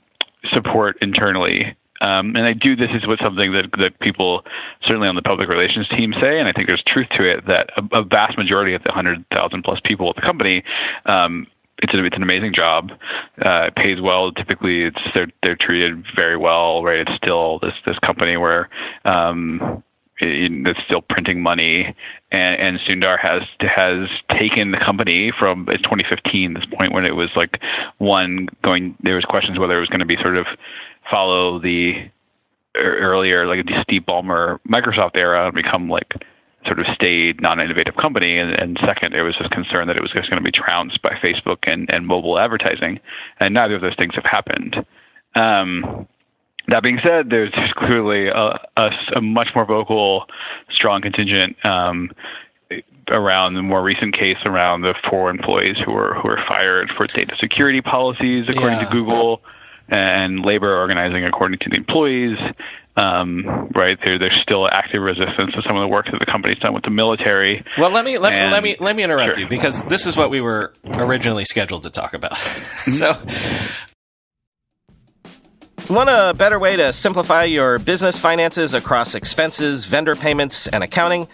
support 0.52 0.96
internally. 1.00 1.76
Um, 2.02 2.36
and 2.36 2.44
I 2.44 2.52
do 2.52 2.76
this 2.76 2.90
is 2.94 3.06
what 3.06 3.18
something 3.20 3.52
that 3.52 3.70
that 3.78 3.98
people 4.00 4.44
certainly 4.82 5.08
on 5.08 5.14
the 5.14 5.22
public 5.22 5.48
relations 5.48 5.88
team 5.88 6.12
say, 6.20 6.38
and 6.38 6.46
I 6.46 6.52
think 6.52 6.66
there's 6.66 6.82
truth 6.86 7.08
to 7.16 7.24
it 7.24 7.46
that 7.46 7.70
a, 7.76 8.00
a 8.00 8.04
vast 8.04 8.36
majority 8.36 8.74
of 8.74 8.82
the 8.82 8.92
hundred 8.92 9.24
thousand 9.32 9.62
plus 9.62 9.80
people 9.84 10.10
at 10.10 10.16
the 10.16 10.22
company 10.22 10.62
um, 11.06 11.46
it's 11.78 11.92
a, 11.92 12.04
it's 12.04 12.16
an 12.16 12.22
amazing 12.22 12.54
job. 12.54 12.90
Uh, 13.44 13.66
it 13.68 13.76
pays 13.76 14.00
well. 14.00 14.32
Typically, 14.32 14.84
it's 14.84 15.00
they're 15.14 15.30
they're 15.42 15.56
treated 15.56 16.04
very 16.14 16.36
well. 16.36 16.82
Right. 16.82 17.00
It's 17.00 17.14
still 17.16 17.58
this 17.60 17.74
this 17.84 17.98
company 17.98 18.36
where 18.36 18.68
um, 19.04 19.82
it, 20.18 20.66
it's 20.66 20.80
still 20.86 21.02
printing 21.02 21.42
money, 21.42 21.94
and, 22.32 22.60
and 22.60 22.80
Sundar 22.80 23.18
has 23.18 23.42
has 23.60 24.08
taken 24.38 24.70
the 24.70 24.78
company 24.78 25.32
from 25.38 25.66
it's 25.68 25.82
2015, 25.82 26.54
this 26.54 26.64
point 26.76 26.92
when 26.92 27.04
it 27.04 27.14
was 27.14 27.30
like 27.36 27.60
one 27.98 28.48
going. 28.62 28.96
There 29.02 29.16
was 29.16 29.24
questions 29.24 29.58
whether 29.58 29.76
it 29.76 29.80
was 29.80 29.90
going 29.90 30.00
to 30.00 30.06
be 30.06 30.16
sort 30.16 30.36
of 30.36 30.46
follow 31.10 31.60
the 31.60 32.10
earlier 32.76 33.46
like 33.46 33.64
the 33.64 33.82
Steve 33.82 34.02
Ballmer 34.02 34.58
Microsoft 34.68 35.16
era 35.16 35.46
and 35.46 35.54
become 35.54 35.88
like 35.88 36.12
sort 36.66 36.78
of 36.78 36.86
stayed 36.94 37.40
non-innovative 37.40 37.96
company, 37.96 38.38
and, 38.38 38.50
and 38.52 38.78
second, 38.84 39.12
there 39.12 39.24
was 39.24 39.34
this 39.38 39.48
concern 39.48 39.86
that 39.88 39.96
it 39.96 40.02
was 40.02 40.10
just 40.12 40.30
going 40.30 40.42
to 40.42 40.44
be 40.44 40.52
trounced 40.52 41.00
by 41.02 41.10
Facebook 41.22 41.58
and, 41.62 41.88
and 41.90 42.06
mobile 42.06 42.38
advertising, 42.38 43.00
and 43.40 43.54
neither 43.54 43.76
of 43.76 43.82
those 43.82 43.96
things 43.96 44.14
have 44.14 44.24
happened. 44.24 44.84
Um, 45.34 46.06
that 46.68 46.82
being 46.82 46.98
said, 47.02 47.30
there's 47.30 47.52
clearly 47.76 48.28
a, 48.28 48.58
a, 48.76 48.90
a, 49.16 49.20
much 49.20 49.48
more 49.54 49.64
vocal, 49.64 50.26
strong 50.70 51.00
contingent 51.00 51.56
um, 51.64 52.10
around 53.08 53.54
the 53.54 53.62
more 53.62 53.82
recent 53.82 54.14
case 54.14 54.38
around 54.44 54.82
the 54.82 54.94
four 55.08 55.30
employees 55.30 55.76
who 55.84 55.92
were 55.92 56.14
who 56.14 56.28
were 56.28 56.40
fired 56.48 56.90
for 56.96 57.06
data 57.06 57.36
security 57.38 57.80
policies, 57.80 58.46
according 58.48 58.78
yeah. 58.78 58.84
to 58.86 58.90
Google, 58.90 59.42
and 59.88 60.44
labor 60.44 60.76
organizing 60.76 61.24
according 61.24 61.58
to 61.60 61.70
the 61.70 61.76
employees. 61.76 62.36
Um, 62.96 63.70
right 63.74 63.98
there, 64.02 64.18
there's 64.18 64.38
still 64.42 64.66
active 64.68 65.02
resistance 65.02 65.52
to 65.52 65.62
some 65.66 65.76
of 65.76 65.82
the 65.82 65.88
work 65.88 66.06
that 66.10 66.18
the 66.18 66.24
company's 66.24 66.58
done 66.58 66.72
with 66.72 66.84
the 66.84 66.90
military. 66.90 67.62
Well, 67.76 67.90
let 67.90 68.06
me 68.06 68.16
let, 68.16 68.32
and, 68.32 68.50
let 68.50 68.62
me 68.62 68.76
let 68.80 68.96
me 68.96 69.02
interrupt 69.02 69.34
sure. 69.34 69.44
you 69.44 69.48
because 69.48 69.84
this 69.84 70.06
is 70.06 70.16
what 70.16 70.30
we 70.30 70.40
were 70.40 70.72
originally 70.84 71.44
scheduled 71.44 71.82
to 71.82 71.90
talk 71.90 72.14
about. 72.14 72.32
Mm-hmm. 72.32 72.90
so, 72.92 73.20
Want 75.88 76.10
a 76.10 76.34
better 76.36 76.58
way 76.58 76.74
to 76.74 76.92
simplify 76.92 77.44
your 77.44 77.78
business 77.78 78.18
finances 78.18 78.74
across 78.74 79.14
expenses, 79.14 79.86
vendor 79.86 80.16
payments, 80.16 80.66
and 80.66 80.82
accounting? 80.82 81.28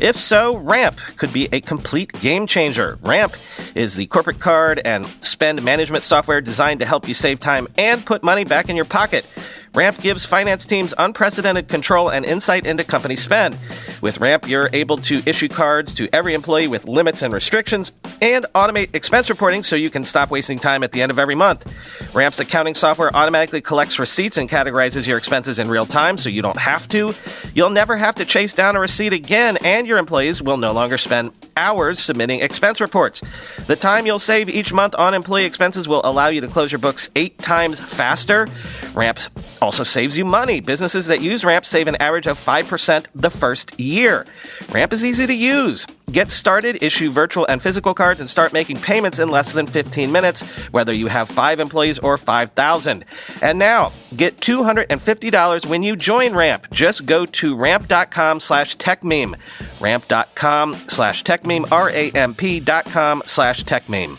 If 0.00 0.16
so, 0.16 0.56
Ramp 0.56 0.96
could 1.18 1.30
be 1.30 1.46
a 1.52 1.60
complete 1.60 2.14
game 2.14 2.46
changer. 2.46 2.98
Ramp 3.02 3.34
is 3.74 3.96
the 3.96 4.06
corporate 4.06 4.40
card 4.40 4.80
and 4.82 5.04
spend 5.22 5.62
management 5.62 6.04
software 6.04 6.40
designed 6.40 6.80
to 6.80 6.86
help 6.86 7.06
you 7.06 7.12
save 7.12 7.38
time 7.38 7.68
and 7.76 8.04
put 8.06 8.22
money 8.22 8.44
back 8.44 8.70
in 8.70 8.76
your 8.76 8.86
pocket. 8.86 9.30
Ramp 9.78 10.00
gives 10.00 10.26
finance 10.26 10.66
teams 10.66 10.92
unprecedented 10.98 11.68
control 11.68 12.08
and 12.08 12.24
insight 12.24 12.66
into 12.66 12.82
company 12.82 13.14
spend. 13.14 13.56
With 14.02 14.18
Ramp, 14.18 14.48
you're 14.48 14.68
able 14.72 14.96
to 14.96 15.22
issue 15.24 15.46
cards 15.46 15.94
to 15.94 16.08
every 16.12 16.34
employee 16.34 16.66
with 16.66 16.84
limits 16.86 17.22
and 17.22 17.32
restrictions 17.32 17.92
and 18.20 18.44
automate 18.56 18.92
expense 18.92 19.30
reporting 19.30 19.62
so 19.62 19.76
you 19.76 19.88
can 19.88 20.04
stop 20.04 20.32
wasting 20.32 20.58
time 20.58 20.82
at 20.82 20.90
the 20.90 21.00
end 21.00 21.12
of 21.12 21.18
every 21.20 21.36
month. 21.36 21.72
Ramp's 22.12 22.40
accounting 22.40 22.74
software 22.74 23.14
automatically 23.14 23.60
collects 23.60 24.00
receipts 24.00 24.36
and 24.36 24.50
categorizes 24.50 25.06
your 25.06 25.16
expenses 25.16 25.60
in 25.60 25.68
real 25.68 25.86
time 25.86 26.18
so 26.18 26.28
you 26.28 26.42
don't 26.42 26.58
have 26.58 26.88
to. 26.88 27.14
You'll 27.54 27.70
never 27.70 27.96
have 27.96 28.16
to 28.16 28.24
chase 28.24 28.54
down 28.54 28.74
a 28.74 28.80
receipt 28.80 29.12
again, 29.12 29.58
and 29.62 29.86
your 29.86 29.98
employees 29.98 30.42
will 30.42 30.56
no 30.56 30.72
longer 30.72 30.98
spend 30.98 31.37
hours 31.58 31.98
submitting 31.98 32.40
expense 32.40 32.80
reports. 32.80 33.22
The 33.66 33.76
time 33.76 34.06
you'll 34.06 34.18
save 34.18 34.48
each 34.48 34.72
month 34.72 34.94
on 34.96 35.12
employee 35.12 35.44
expenses 35.44 35.88
will 35.88 36.00
allow 36.04 36.28
you 36.28 36.40
to 36.40 36.48
close 36.48 36.72
your 36.72 36.78
books 36.78 37.10
eight 37.16 37.38
times 37.38 37.80
faster. 37.80 38.46
Ramp 38.94 39.18
also 39.60 39.82
saves 39.82 40.16
you 40.16 40.24
money. 40.24 40.60
Businesses 40.60 41.06
that 41.08 41.20
use 41.20 41.44
Ramp 41.44 41.64
save 41.64 41.88
an 41.88 41.96
average 41.96 42.26
of 42.26 42.38
5% 42.38 43.06
the 43.14 43.30
first 43.30 43.78
year. 43.78 44.24
Ramp 44.70 44.92
is 44.92 45.04
easy 45.04 45.26
to 45.26 45.34
use. 45.34 45.86
Get 46.10 46.30
started, 46.30 46.82
issue 46.82 47.10
virtual 47.10 47.46
and 47.46 47.60
physical 47.60 47.92
cards, 47.92 48.20
and 48.20 48.30
start 48.30 48.52
making 48.52 48.80
payments 48.80 49.18
in 49.18 49.28
less 49.28 49.52
than 49.52 49.66
15 49.66 50.10
minutes, 50.10 50.40
whether 50.70 50.92
you 50.92 51.06
have 51.08 51.28
five 51.28 51.60
employees 51.60 51.98
or 51.98 52.16
5,000. 52.16 53.04
And 53.42 53.58
now, 53.58 53.92
get 54.16 54.38
$250 54.38 55.66
when 55.66 55.82
you 55.82 55.96
join 55.96 56.34
Ramp. 56.34 56.66
Just 56.70 57.04
go 57.04 57.26
to 57.26 57.54
ramp.com 57.56 58.40
slash 58.40 58.76
techmeme. 58.76 59.34
Ramp.com 59.80 60.74
slash 60.88 61.24
techmeme, 61.24 61.47
R-A-M-P 61.70 62.60
dot 62.60 62.84
com 62.86 63.22
slash 63.26 63.64
techmeme. 63.64 64.18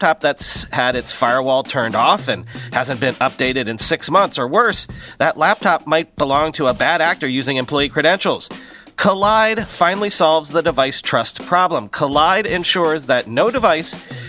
that's 0.00 0.64
had 0.72 0.96
its 0.96 1.12
firewall 1.12 1.62
turned 1.62 1.94
off 1.94 2.28
and 2.28 2.44
hasn't 2.72 3.00
been 3.00 3.14
updated 3.16 3.66
in 3.66 3.78
six 3.78 4.10
months, 4.10 4.38
or 4.38 4.48
worse, 4.48 4.86
that 5.18 5.36
laptop 5.36 5.86
might 5.86 6.14
belong 6.16 6.52
to 6.52 6.66
a 6.66 6.74
bad 6.74 7.00
actor 7.00 7.28
using 7.28 7.56
employee 7.56 7.88
credentials. 7.88 8.48
Kolide 8.96 9.64
finally 9.66 10.10
solves 10.10 10.50
the 10.50 10.62
device 10.62 11.02
trust 11.02 11.42
problem. 11.44 11.88
Collide 11.88 12.46
ensures 12.46 13.06
that 13.06 13.26
no 13.26 13.50
device 13.50 13.96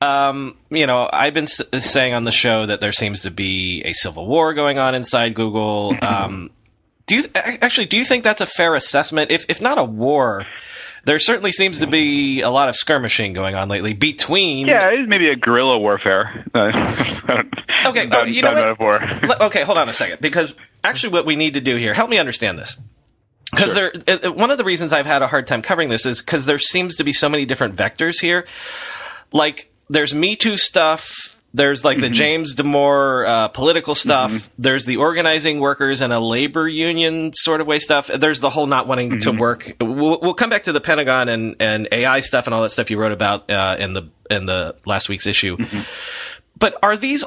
Um, 0.00 0.56
you 0.70 0.86
know, 0.86 1.08
I've 1.10 1.32
been 1.32 1.44
s- 1.44 1.62
saying 1.78 2.12
on 2.12 2.24
the 2.24 2.32
show 2.32 2.66
that 2.66 2.80
there 2.80 2.92
seems 2.92 3.22
to 3.22 3.30
be 3.30 3.82
a 3.84 3.92
civil 3.92 4.26
war 4.26 4.52
going 4.52 4.78
on 4.78 4.94
inside 4.94 5.34
Google. 5.34 5.94
Um, 6.02 6.50
do 7.06 7.16
you 7.16 7.24
actually 7.34 7.86
do 7.86 7.96
you 7.96 8.04
think 8.04 8.24
that's 8.24 8.40
a 8.40 8.46
fair 8.46 8.74
assessment? 8.74 9.30
If 9.30 9.46
if 9.48 9.60
not 9.60 9.78
a 9.78 9.84
war, 9.84 10.44
there 11.04 11.20
certainly 11.20 11.52
seems 11.52 11.78
to 11.78 11.86
be 11.86 12.40
a 12.40 12.50
lot 12.50 12.68
of 12.68 12.74
skirmishing 12.74 13.32
going 13.32 13.54
on 13.54 13.68
lately 13.68 13.92
between. 13.92 14.66
Yeah, 14.66 14.88
it 14.90 15.00
is 15.00 15.08
maybe 15.08 15.28
a 15.28 15.36
guerrilla 15.36 15.78
warfare. 15.78 16.44
okay, 17.86 18.08
oh, 18.10 18.24
you 18.24 18.42
know 18.42 18.74
what? 18.76 19.40
Okay, 19.40 19.62
hold 19.62 19.78
on 19.78 19.88
a 19.88 19.92
second, 19.92 20.20
because 20.20 20.54
actually, 20.82 21.12
what 21.12 21.26
we 21.26 21.36
need 21.36 21.54
to 21.54 21.60
do 21.60 21.76
here, 21.76 21.94
help 21.94 22.10
me 22.10 22.18
understand 22.18 22.58
this. 22.58 22.76
Because 23.52 23.74
sure. 23.74 23.92
there, 23.92 24.32
one 24.32 24.50
of 24.50 24.58
the 24.58 24.64
reasons 24.64 24.92
I've 24.92 25.06
had 25.06 25.22
a 25.22 25.28
hard 25.28 25.46
time 25.46 25.62
covering 25.62 25.88
this 25.88 26.06
is 26.06 26.20
because 26.20 26.46
there 26.46 26.58
seems 26.58 26.96
to 26.96 27.04
be 27.04 27.12
so 27.12 27.28
many 27.28 27.44
different 27.44 27.76
vectors 27.76 28.20
here. 28.20 28.46
Like, 29.32 29.70
there's 29.88 30.14
Me 30.14 30.36
Too 30.36 30.56
stuff 30.56 31.36
there's 31.56 31.86
like 31.86 31.98
the 31.98 32.06
mm-hmm. 32.06 32.12
James 32.12 32.54
Damore 32.54 33.26
uh, 33.26 33.48
political 33.48 33.94
stuff. 33.94 34.30
Mm-hmm. 34.30 34.62
There's 34.62 34.84
the 34.84 34.98
organizing 34.98 35.58
workers 35.58 36.02
and 36.02 36.12
a 36.12 36.20
labor 36.20 36.68
union 36.68 37.32
sort 37.32 37.62
of 37.62 37.66
way 37.66 37.78
stuff. 37.78 38.08
There's 38.08 38.40
the 38.40 38.50
whole 38.50 38.66
not 38.66 38.86
wanting 38.86 39.12
mm-hmm. 39.12 39.18
to 39.20 39.32
work. 39.32 39.72
We'll, 39.80 40.20
we'll, 40.20 40.34
come 40.34 40.50
back 40.50 40.64
to 40.64 40.72
the 40.72 40.82
Pentagon 40.82 41.30
and, 41.30 41.56
and 41.58 41.88
AI 41.90 42.20
stuff 42.20 42.46
and 42.46 42.52
all 42.52 42.62
that 42.62 42.70
stuff 42.70 42.90
you 42.90 42.98
wrote 42.98 43.12
about 43.12 43.50
uh, 43.50 43.76
in 43.78 43.94
the 43.94 44.10
in 44.30 44.44
the 44.44 44.76
last 44.84 45.08
week's 45.08 45.26
issue. 45.26 45.56
Mm-hmm. 45.56 45.80
But 46.58 46.76
are 46.82 46.96
these 46.96 47.24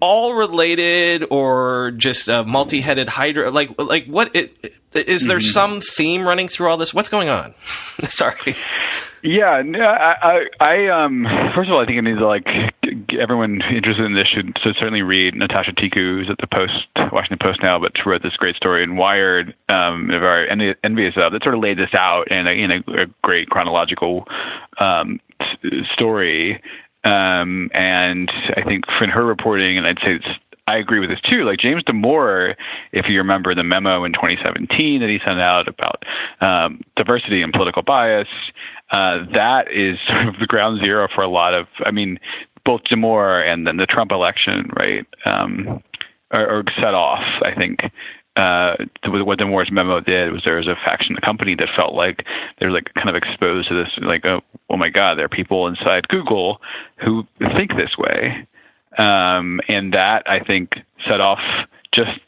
all 0.00 0.34
related 0.34 1.24
or 1.30 1.92
just 1.96 2.28
a 2.28 2.44
multi-headed 2.44 3.08
hydra? 3.08 3.50
Like 3.50 3.70
like 3.78 4.06
what? 4.06 4.34
It, 4.34 4.74
is 4.94 5.26
there 5.26 5.38
mm-hmm. 5.38 5.44
some 5.44 5.80
theme 5.80 6.22
running 6.22 6.48
through 6.48 6.68
all 6.68 6.76
this? 6.76 6.94
What's 6.94 7.08
going 7.08 7.28
on? 7.28 7.54
Sorry. 8.04 8.56
Yeah, 9.22 9.60
I, 9.60 10.14
I, 10.22 10.64
I, 10.64 11.04
um, 11.04 11.26
first 11.54 11.68
of 11.68 11.74
all, 11.74 11.82
I 11.82 11.86
think 11.86 11.98
it 11.98 12.02
needs 12.02 12.20
to 12.20 12.26
like 12.26 12.46
everyone 13.18 13.60
interested 13.74 14.04
in 14.04 14.14
this 14.14 14.28
should, 14.28 14.56
certainly 14.78 15.02
read 15.02 15.34
Natasha 15.34 15.72
Tiku, 15.72 16.18
who's 16.18 16.30
at 16.30 16.38
the 16.38 16.46
Post, 16.46 16.86
Washington 17.12 17.38
Post 17.40 17.60
now, 17.62 17.78
but 17.78 17.92
wrote 18.04 18.22
this 18.22 18.36
great 18.36 18.56
story 18.56 18.82
in 18.82 18.96
Wired, 18.96 19.54
um, 19.68 20.08
very 20.08 20.76
envious 20.84 21.14
of 21.16 21.32
that 21.32 21.42
sort 21.42 21.54
of 21.54 21.60
laid 21.60 21.78
this 21.78 21.94
out 21.94 22.30
in 22.30 22.46
a, 22.46 22.50
in 22.50 22.70
a, 22.70 23.02
a 23.02 23.06
great 23.22 23.48
chronological 23.50 24.26
um, 24.78 25.20
story. 25.92 26.62
Um, 27.06 27.70
and 27.72 28.30
I 28.56 28.62
think 28.62 28.84
in 29.00 29.10
her 29.10 29.24
reporting, 29.24 29.78
and 29.78 29.86
I'd 29.86 29.98
say 29.98 30.16
it's 30.16 30.26
I 30.68 30.78
agree 30.78 30.98
with 30.98 31.10
this 31.10 31.20
too. 31.20 31.44
Like 31.44 31.60
James 31.60 31.84
Damore, 31.84 32.56
if 32.90 33.06
you 33.08 33.18
remember 33.18 33.54
the 33.54 33.62
memo 33.62 34.02
in 34.04 34.12
2017 34.12 35.00
that 35.00 35.08
he 35.08 35.20
sent 35.24 35.40
out 35.40 35.68
about 35.68 36.02
um, 36.40 36.80
diversity 36.96 37.42
and 37.42 37.52
political 37.52 37.82
bias, 37.82 38.26
uh, 38.90 39.18
that 39.32 39.70
is 39.70 39.98
sort 40.08 40.26
of 40.26 40.34
the 40.40 40.46
ground 40.46 40.80
zero 40.80 41.06
for 41.14 41.22
a 41.22 41.28
lot 41.28 41.54
of. 41.54 41.66
I 41.84 41.92
mean, 41.92 42.18
both 42.64 42.82
Damore 42.90 43.46
and 43.46 43.64
then 43.66 43.76
the 43.76 43.86
Trump 43.86 44.10
election, 44.10 44.68
right, 44.76 45.06
um, 45.24 45.82
are, 46.32 46.58
are 46.58 46.64
set 46.80 46.94
off. 46.94 47.22
I 47.42 47.54
think 47.54 47.78
uh, 48.36 48.76
what 49.04 49.38
Damore's 49.38 49.72
memo 49.72 50.00
did 50.00 50.32
was 50.32 50.42
there 50.44 50.56
was 50.56 50.68
a 50.68 50.76
faction 50.84 51.14
of 51.14 51.20
the 51.20 51.26
company 51.26 51.54
that 51.54 51.68
felt 51.74 51.94
like 51.94 52.24
they're 52.58 52.70
like 52.70 52.92
kind 52.94 53.08
of 53.08 53.16
exposed 53.16 53.68
to 53.68 53.74
this, 53.74 53.88
like, 54.02 54.24
oh, 54.26 54.42
oh 54.68 54.76
my 54.76 54.90
God, 54.90 55.16
there 55.16 55.24
are 55.24 55.30
people 55.30 55.66
inside 55.66 56.08
Google 56.08 56.60
who 56.96 57.24
think 57.56 57.76
this 57.76 57.96
way. 57.96 58.46
Um, 58.98 59.60
and 59.68 59.92
that 59.92 60.22
I 60.26 60.40
think 60.40 60.76
set 61.06 61.20
off 61.20 61.40
just 61.92 62.20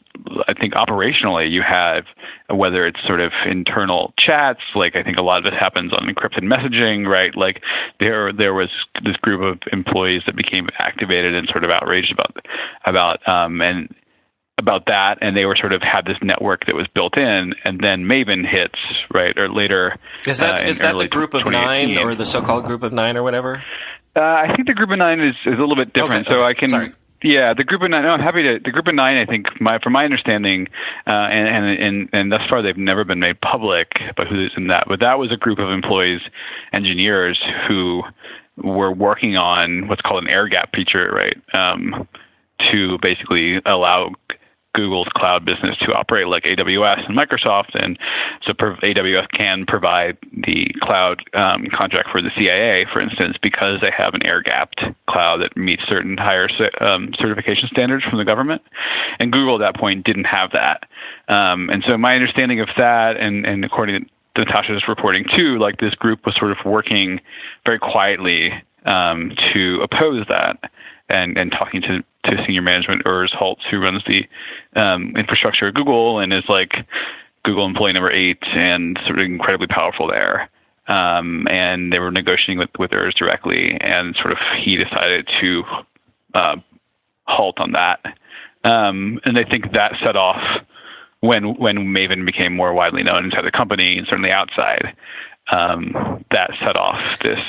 I 0.47 0.53
think 0.53 0.73
operationally 0.73 1.49
you 1.49 1.61
have 1.61 2.03
whether 2.49 2.85
it's 2.85 2.99
sort 3.05 3.21
of 3.21 3.31
internal 3.45 4.13
chats, 4.17 4.61
like 4.75 4.95
I 4.95 5.03
think 5.03 5.17
a 5.17 5.21
lot 5.21 5.39
of 5.39 5.45
it 5.45 5.57
happens 5.57 5.93
on 5.93 6.07
encrypted 6.07 6.43
messaging, 6.43 7.07
right? 7.07 7.35
Like 7.35 7.61
there 7.99 8.33
there 8.33 8.53
was 8.53 8.69
this 9.03 9.15
group 9.17 9.41
of 9.41 9.61
employees 9.71 10.23
that 10.25 10.35
became 10.35 10.67
activated 10.79 11.35
and 11.35 11.47
sort 11.49 11.63
of 11.63 11.69
outraged 11.69 12.11
about 12.11 12.45
about 12.85 13.27
um, 13.27 13.61
and 13.61 13.93
about 14.59 14.85
that, 14.85 15.17
and 15.21 15.35
they 15.35 15.45
were 15.45 15.55
sort 15.55 15.73
of 15.73 15.81
had 15.81 16.05
this 16.05 16.17
network 16.21 16.65
that 16.67 16.75
was 16.75 16.87
built 16.93 17.17
in, 17.17 17.55
and 17.63 17.79
then 17.79 18.03
Maven 18.03 18.47
hits 18.47 18.79
right 19.13 19.35
or 19.37 19.49
later. 19.49 19.97
Is 20.27 20.37
that 20.39 20.63
uh, 20.63 20.67
is 20.67 20.77
that 20.79 20.97
the 20.97 21.07
group 21.07 21.33
of 21.33 21.45
nine 21.45 21.97
or 21.97 22.13
the 22.13 22.25
so-called 22.25 22.65
group 22.65 22.83
of 22.83 22.93
nine 22.93 23.17
or 23.17 23.23
whatever? 23.23 23.63
Uh, 24.15 24.19
I 24.19 24.53
think 24.55 24.67
the 24.67 24.73
group 24.73 24.89
of 24.91 24.97
nine 24.97 25.19
is, 25.19 25.35
is 25.45 25.57
a 25.57 25.61
little 25.61 25.75
bit 25.75 25.93
different. 25.93 26.27
Okay, 26.27 26.35
so 26.35 26.41
okay. 26.41 26.45
I 26.45 26.53
can. 26.53 26.69
Sorry. 26.69 26.93
Yeah, 27.21 27.53
the 27.53 27.65
group 27.65 27.81
of 27.81 27.89
nine. 27.89 28.03
No, 28.03 28.09
I'm 28.09 28.21
happy 28.21 28.43
to. 28.43 28.59
The 28.63 28.71
group 28.71 28.87
of 28.87 28.95
nine, 28.95 29.17
I 29.17 29.25
think, 29.25 29.47
my, 29.59 29.79
from 29.79 29.93
my 29.93 30.05
understanding, 30.05 30.67
uh, 31.05 31.11
and, 31.11 31.47
and 31.47 31.83
and 31.83 32.09
and 32.13 32.31
thus 32.31 32.41
far 32.49 32.61
they've 32.61 32.77
never 32.77 33.03
been 33.03 33.19
made 33.19 33.41
public. 33.41 33.91
But 34.15 34.27
who's 34.27 34.53
in 34.55 34.67
that? 34.67 34.85
But 34.87 35.01
that 35.01 35.19
was 35.19 35.31
a 35.31 35.37
group 35.37 35.59
of 35.59 35.69
employees, 35.69 36.21
engineers 36.71 37.41
who 37.67 38.03
were 38.57 38.91
working 38.91 39.35
on 39.37 39.87
what's 39.87 40.01
called 40.01 40.23
an 40.23 40.29
air 40.29 40.47
gap 40.47 40.73
feature, 40.73 41.11
right? 41.11 41.37
Um, 41.53 42.07
to 42.71 42.97
basically 43.01 43.61
allow 43.65 44.11
Google's 44.75 45.07
cloud 45.15 45.45
business 45.45 45.77
to 45.79 45.93
operate 45.93 46.27
like 46.27 46.43
AWS 46.43 47.07
and 47.07 47.17
Microsoft, 47.17 47.73
and 47.73 47.97
so 48.45 48.53
AWS 48.53 49.29
can 49.31 49.65
provide 49.65 50.17
the 50.31 50.67
cloud 50.81 51.23
um, 51.33 51.67
contract 51.73 52.09
for 52.11 52.21
the 52.21 52.31
CIA, 52.37 52.85
for 52.91 53.01
instance, 53.01 53.35
because 53.41 53.81
they 53.81 53.91
have 53.95 54.13
an 54.13 54.23
air-gapped 54.25 54.83
cloud 55.07 55.41
that 55.41 55.57
meets 55.57 55.83
certain 55.87 56.17
higher 56.17 56.47
um, 56.81 57.11
certification 57.17 57.67
standards 57.71 58.05
from 58.05 58.19
the 58.19 58.25
government, 58.25 58.61
and 59.19 59.31
Google 59.31 59.55
at 59.55 59.73
that 59.73 59.79
point 59.79 60.05
didn't 60.05 60.25
have 60.25 60.51
that. 60.51 60.83
Um, 61.33 61.69
and 61.69 61.83
so 61.87 61.97
my 61.97 62.15
understanding 62.15 62.59
of 62.59 62.69
that, 62.77 63.17
and, 63.17 63.45
and 63.45 63.65
according 63.65 64.05
to 64.35 64.45
Natasha's 64.45 64.87
reporting 64.87 65.25
too, 65.35 65.57
like 65.57 65.79
this 65.79 65.95
group 65.95 66.25
was 66.25 66.35
sort 66.35 66.51
of 66.51 66.57
working 66.65 67.19
very 67.65 67.79
quietly 67.79 68.51
um, 68.85 69.33
to 69.53 69.81
oppose 69.81 70.25
that 70.29 70.71
and, 71.09 71.37
and 71.37 71.51
talking 71.51 71.81
to, 71.81 72.03
to 72.25 72.43
senior 72.45 72.61
management, 72.61 73.03
Urs 73.05 73.33
Hölzle, 73.33 73.57
who 73.69 73.79
runs 73.79 74.03
the 74.05 74.27
um, 74.79 75.15
infrastructure 75.15 75.67
at 75.67 75.73
Google 75.73 76.19
and 76.19 76.33
is 76.33 76.43
like 76.49 76.73
Google 77.43 77.65
employee 77.65 77.93
number 77.93 78.11
eight 78.11 78.43
and 78.43 78.99
sort 79.05 79.19
of 79.19 79.25
incredibly 79.25 79.67
powerful 79.67 80.07
there. 80.07 80.49
Um, 80.87 81.47
and 81.49 81.93
they 81.93 81.99
were 81.99 82.11
negotiating 82.11 82.57
with, 82.57 82.69
with 82.79 82.91
Urs 82.91 83.13
directly, 83.13 83.77
and 83.79 84.15
sort 84.15 84.31
of 84.31 84.39
he 84.59 84.75
decided 84.75 85.29
to 85.39 85.63
uh, 86.33 86.55
halt 87.25 87.59
on 87.59 87.73
that. 87.73 87.99
Um, 88.63 89.19
and 89.23 89.37
I 89.37 89.43
think 89.43 89.71
that 89.73 89.93
set 90.03 90.15
off 90.15 90.41
when 91.21 91.55
when 91.57 91.77
Maven 91.77 92.25
became 92.25 92.55
more 92.55 92.73
widely 92.73 93.03
known 93.03 93.25
inside 93.25 93.45
the 93.45 93.51
company 93.51 93.97
and 93.97 94.07
certainly 94.07 94.31
outside. 94.31 94.95
Um, 95.51 96.23
that 96.31 96.51
set 96.63 96.75
off 96.75 97.19
this 97.21 97.39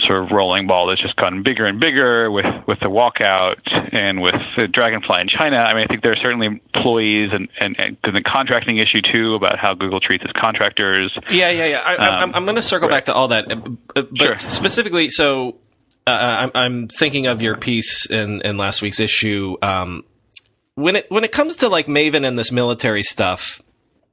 sort 0.00 0.24
of 0.24 0.30
rolling 0.30 0.66
ball 0.66 0.88
that's 0.88 1.00
just 1.00 1.16
gotten 1.16 1.42
bigger 1.42 1.66
and 1.66 1.80
bigger 1.80 2.30
with 2.30 2.46
with 2.66 2.80
the 2.80 2.86
walkout 2.86 3.56
and 3.92 4.20
with 4.20 4.34
the 4.56 4.68
Dragonfly 4.68 5.20
in 5.20 5.28
China. 5.28 5.56
I 5.58 5.74
mean, 5.74 5.84
I 5.84 5.86
think 5.86 6.02
there 6.02 6.12
are 6.12 6.16
certainly 6.16 6.46
employees 6.46 7.30
and 7.32 7.48
and, 7.60 7.76
and 7.78 7.96
the 8.02 8.22
contracting 8.22 8.78
issue 8.78 9.00
too 9.00 9.34
about 9.34 9.58
how 9.58 9.74
Google 9.74 10.00
treats 10.00 10.24
its 10.24 10.32
contractors. 10.32 11.16
Yeah, 11.30 11.50
yeah, 11.50 11.66
yeah. 11.66 11.80
I, 11.80 11.94
am 11.94 12.00
I'm, 12.00 12.34
I'm 12.34 12.44
going 12.44 12.56
to 12.56 12.62
circle 12.62 12.88
right. 12.88 12.96
back 12.96 13.04
to 13.04 13.14
all 13.14 13.28
that, 13.28 13.50
uh, 13.50 13.56
but 13.94 14.18
sure. 14.18 14.38
specifically, 14.38 15.08
so 15.08 15.56
uh, 16.06 16.10
I'm, 16.40 16.50
I'm 16.54 16.88
thinking 16.88 17.26
of 17.26 17.42
your 17.42 17.56
piece 17.56 18.10
in 18.10 18.40
in 18.42 18.56
last 18.56 18.82
week's 18.82 19.00
issue. 19.00 19.56
Um, 19.62 20.04
when 20.74 20.96
it 20.96 21.10
when 21.10 21.24
it 21.24 21.32
comes 21.32 21.56
to 21.56 21.68
like 21.68 21.86
Maven 21.86 22.26
and 22.26 22.38
this 22.38 22.50
military 22.50 23.02
stuff, 23.02 23.62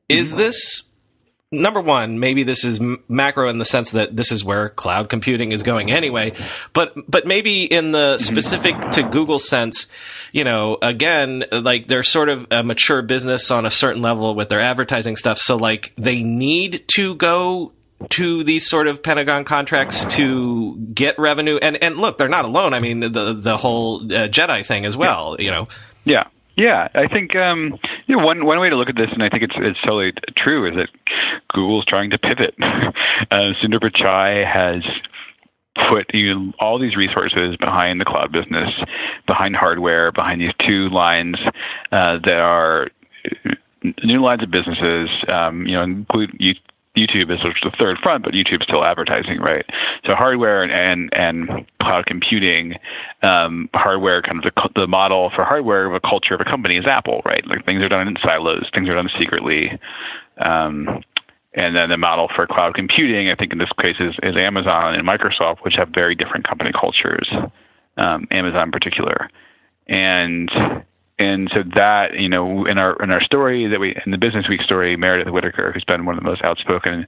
is 0.07 0.29
mm-hmm. 0.29 0.37
this 0.39 0.83
number 1.51 1.81
one, 1.81 2.19
maybe 2.19 2.43
this 2.43 2.63
is 2.63 2.79
macro 3.07 3.49
in 3.49 3.57
the 3.57 3.65
sense 3.65 3.91
that 3.91 4.15
this 4.15 4.31
is 4.31 4.43
where 4.43 4.69
cloud 4.69 5.09
computing 5.09 5.51
is 5.51 5.63
going 5.63 5.91
anyway, 5.91 6.33
but 6.73 6.93
but 7.09 7.25
maybe 7.25 7.63
in 7.63 7.91
the 7.91 8.17
specific 8.19 8.79
to 8.91 9.03
Google 9.03 9.39
sense, 9.39 9.87
you 10.31 10.43
know, 10.43 10.77
again, 10.81 11.43
like 11.51 11.87
they're 11.87 12.03
sort 12.03 12.29
of 12.29 12.45
a 12.51 12.63
mature 12.63 13.01
business 13.01 13.49
on 13.51 13.65
a 13.65 13.71
certain 13.71 14.01
level 14.01 14.35
with 14.35 14.49
their 14.49 14.61
advertising 14.61 15.15
stuff, 15.15 15.37
so 15.37 15.55
like 15.55 15.93
they 15.97 16.23
need 16.23 16.83
to 16.89 17.15
go 17.15 17.71
to 18.09 18.43
these 18.43 18.69
sort 18.69 18.87
of 18.87 19.03
Pentagon 19.03 19.43
contracts 19.43 20.05
to 20.05 20.77
get 20.93 21.17
revenue, 21.19 21.57
and 21.61 21.81
and 21.83 21.97
look, 21.97 22.17
they're 22.17 22.29
not 22.29 22.45
alone. 22.45 22.73
I 22.73 22.79
mean, 22.79 22.99
the 22.99 23.33
the 23.33 23.57
whole 23.57 24.03
uh, 24.05 24.27
Jedi 24.27 24.65
thing 24.65 24.85
as 24.85 24.95
well, 24.95 25.35
you 25.39 25.51
know. 25.51 25.67
Yeah. 26.05 26.25
Yeah, 26.55 26.89
I 26.93 27.07
think 27.07 27.37
um, 27.37 27.79
you 28.09 28.17
know, 28.17 28.25
one 28.25 28.43
one 28.43 28.59
way 28.59 28.69
to 28.69 28.75
look 28.75 28.89
at 28.89 28.95
this, 28.95 29.09
and 29.13 29.21
I 29.21 29.29
think 29.29 29.43
it's 29.43 29.53
it's 29.57 29.79
totally 29.81 30.13
true, 30.35 30.67
is 30.67 30.75
that 30.75 30.89
Google's 31.53 31.85
trying 31.85 32.09
to 32.09 32.17
pivot. 32.17 32.55
uh, 32.61 33.53
Sundar 33.61 33.79
Pichai 33.79 34.43
has 34.51 34.83
put 35.87 36.11
you 36.11 36.51
all 36.59 36.79
these 36.79 36.95
resources 36.95 37.55
behind 37.57 38.01
the 38.01 38.05
cloud 38.05 38.31
business, 38.31 38.73
behind 39.27 39.55
hardware, 39.55 40.11
behind 40.11 40.41
these 40.41 40.53
two 40.67 40.89
lines 40.89 41.35
uh, 41.91 42.17
that 42.23 42.39
are 42.39 42.89
new 44.03 44.23
lines 44.23 44.41
of 44.41 44.49
businesses. 44.49 45.09
Um, 45.27 45.67
you 45.67 45.73
know, 45.73 45.83
include 45.83 46.35
YouTube 46.99 47.33
is 47.33 47.39
sort 47.41 47.55
of 47.63 47.71
the 47.71 47.77
third 47.77 47.97
front, 48.03 48.23
but 48.23 48.33
YouTube's 48.33 48.63
still 48.63 48.83
advertising, 48.83 49.39
right? 49.39 49.65
So 50.05 50.15
hardware 50.15 50.63
and 50.63 51.09
and 51.13 51.65
cloud 51.81 52.05
computing, 52.05 52.75
um, 53.23 53.69
hardware 53.73 54.21
kind 54.21 54.43
of 54.43 54.53
the, 54.53 54.69
the 54.81 54.87
model 54.87 55.31
for 55.35 55.43
hardware 55.43 55.85
of 55.85 55.93
a 55.93 55.99
culture 55.99 56.33
of 56.33 56.41
a 56.41 56.45
company 56.45 56.77
is 56.77 56.85
Apple, 56.85 57.21
right? 57.25 57.45
Like 57.47 57.65
things 57.65 57.81
are 57.81 57.89
done 57.89 58.07
in 58.07 58.15
silos, 58.21 58.69
things 58.73 58.87
are 58.89 58.97
done 58.97 59.09
secretly. 59.19 59.79
Um, 60.37 61.03
and 61.53 61.75
then 61.75 61.89
the 61.89 61.97
model 61.97 62.29
for 62.35 62.45
cloud 62.45 62.75
computing, 62.75 63.29
I 63.29 63.35
think 63.35 63.51
in 63.51 63.57
this 63.57 63.69
case 63.81 63.95
is, 63.99 64.13
is 64.21 64.35
Amazon 64.37 64.93
and 64.93 65.07
Microsoft, 65.07 65.63
which 65.63 65.75
have 65.77 65.89
very 65.89 66.13
different 66.13 66.47
company 66.47 66.71
cultures. 66.71 67.27
Um, 67.97 68.27
Amazon 68.31 68.63
in 68.63 68.71
particular, 68.71 69.29
and 69.87 70.49
and 71.19 71.51
so 71.53 71.61
that 71.75 72.13
you 72.13 72.29
know 72.29 72.65
in 72.65 72.77
our 72.77 72.95
in 73.03 73.11
our 73.11 73.21
story 73.21 73.67
that 73.67 73.79
we 73.79 73.95
in 74.05 74.11
the 74.11 74.17
business 74.17 74.47
week 74.49 74.61
story 74.61 74.95
meredith 74.97 75.31
whittaker 75.31 75.71
who's 75.71 75.83
been 75.83 76.05
one 76.05 76.17
of 76.17 76.23
the 76.23 76.29
most 76.29 76.41
outspoken 76.43 77.05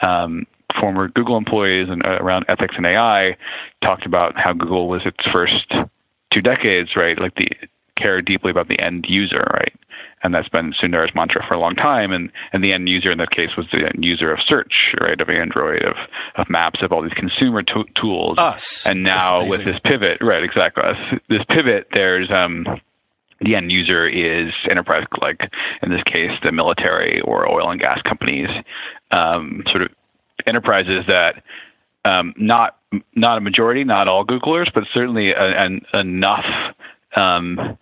um, 0.00 0.46
former 0.78 1.08
google 1.08 1.36
employees 1.36 1.88
and 1.88 2.04
uh, 2.04 2.18
around 2.20 2.44
ethics 2.48 2.74
and 2.76 2.86
ai 2.86 3.36
talked 3.82 4.04
about 4.04 4.34
how 4.36 4.52
google 4.52 4.88
was 4.88 5.02
its 5.06 5.24
first 5.32 5.72
two 6.32 6.42
decades 6.42 6.90
right 6.96 7.18
like 7.18 7.34
the 7.36 7.48
care 7.96 8.20
deeply 8.20 8.50
about 8.50 8.68
the 8.68 8.80
end 8.80 9.06
user 9.08 9.46
right 9.54 9.72
and 10.22 10.34
that's 10.34 10.48
been 10.48 10.72
Sundar's 10.72 11.14
mantra 11.14 11.44
for 11.46 11.54
a 11.54 11.58
long 11.58 11.74
time. 11.74 12.12
And, 12.12 12.30
and 12.52 12.62
the 12.62 12.72
end 12.72 12.88
user 12.88 13.10
in 13.10 13.18
that 13.18 13.30
case 13.30 13.50
was 13.56 13.66
the 13.72 13.84
end 13.84 14.04
user 14.04 14.32
of 14.32 14.38
search, 14.46 14.94
right, 15.00 15.20
of 15.20 15.28
Android, 15.28 15.82
of, 15.82 15.96
of 16.36 16.48
maps, 16.48 16.80
of 16.82 16.92
all 16.92 17.02
these 17.02 17.12
consumer 17.12 17.62
to- 17.64 17.88
tools. 18.00 18.38
Us. 18.38 18.86
And 18.86 19.02
now 19.02 19.44
with 19.44 19.64
this 19.64 19.80
pivot, 19.84 20.18
right, 20.20 20.44
exactly. 20.44 20.84
This 21.28 21.42
pivot, 21.48 21.88
there's 21.92 22.30
um, 22.30 22.80
the 23.42 23.54
end 23.54 23.70
user 23.70 24.08
is 24.08 24.52
enterprise, 24.70 25.06
like 25.20 25.40
in 25.82 25.90
this 25.90 26.02
case, 26.04 26.30
the 26.42 26.52
military 26.52 27.20
or 27.22 27.48
oil 27.48 27.70
and 27.70 27.80
gas 27.80 28.00
companies, 28.02 28.48
um, 29.10 29.62
sort 29.70 29.82
of 29.82 29.90
enterprises 30.46 31.04
that 31.08 31.42
um, 32.04 32.34
not 32.36 32.78
not 33.14 33.38
a 33.38 33.40
majority, 33.40 33.84
not 33.84 34.08
all 34.08 34.24
Googlers, 34.24 34.72
but 34.74 34.84
certainly 34.92 35.30
a, 35.30 35.64
an, 35.64 35.80
enough 35.94 36.44
um, 37.16 37.78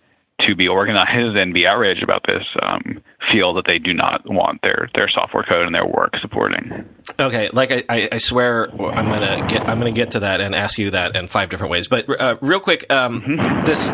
to 0.47 0.55
be 0.55 0.67
organized 0.67 1.37
and 1.37 1.53
be 1.53 1.67
outraged 1.67 2.03
about 2.03 2.23
this 2.25 2.43
um, 2.61 3.01
feel 3.31 3.53
that 3.53 3.65
they 3.65 3.77
do 3.77 3.93
not 3.93 4.21
want 4.29 4.61
their 4.61 4.89
their 4.95 5.09
software 5.09 5.43
code 5.43 5.65
and 5.65 5.75
their 5.75 5.85
work 5.85 6.13
supporting. 6.21 6.85
Okay, 7.19 7.49
like 7.51 7.85
I, 7.89 8.09
I 8.11 8.17
swear 8.17 8.69
I'm 8.71 9.05
gonna 9.05 9.47
get 9.47 9.67
I'm 9.67 9.77
gonna 9.79 9.91
get 9.91 10.11
to 10.11 10.19
that 10.21 10.41
and 10.41 10.55
ask 10.55 10.77
you 10.77 10.91
that 10.91 11.15
in 11.15 11.27
five 11.27 11.49
different 11.49 11.71
ways. 11.71 11.87
But 11.87 12.09
uh, 12.09 12.37
real 12.41 12.59
quick, 12.59 12.91
um, 12.91 13.21
mm-hmm. 13.21 13.65
this 13.65 13.91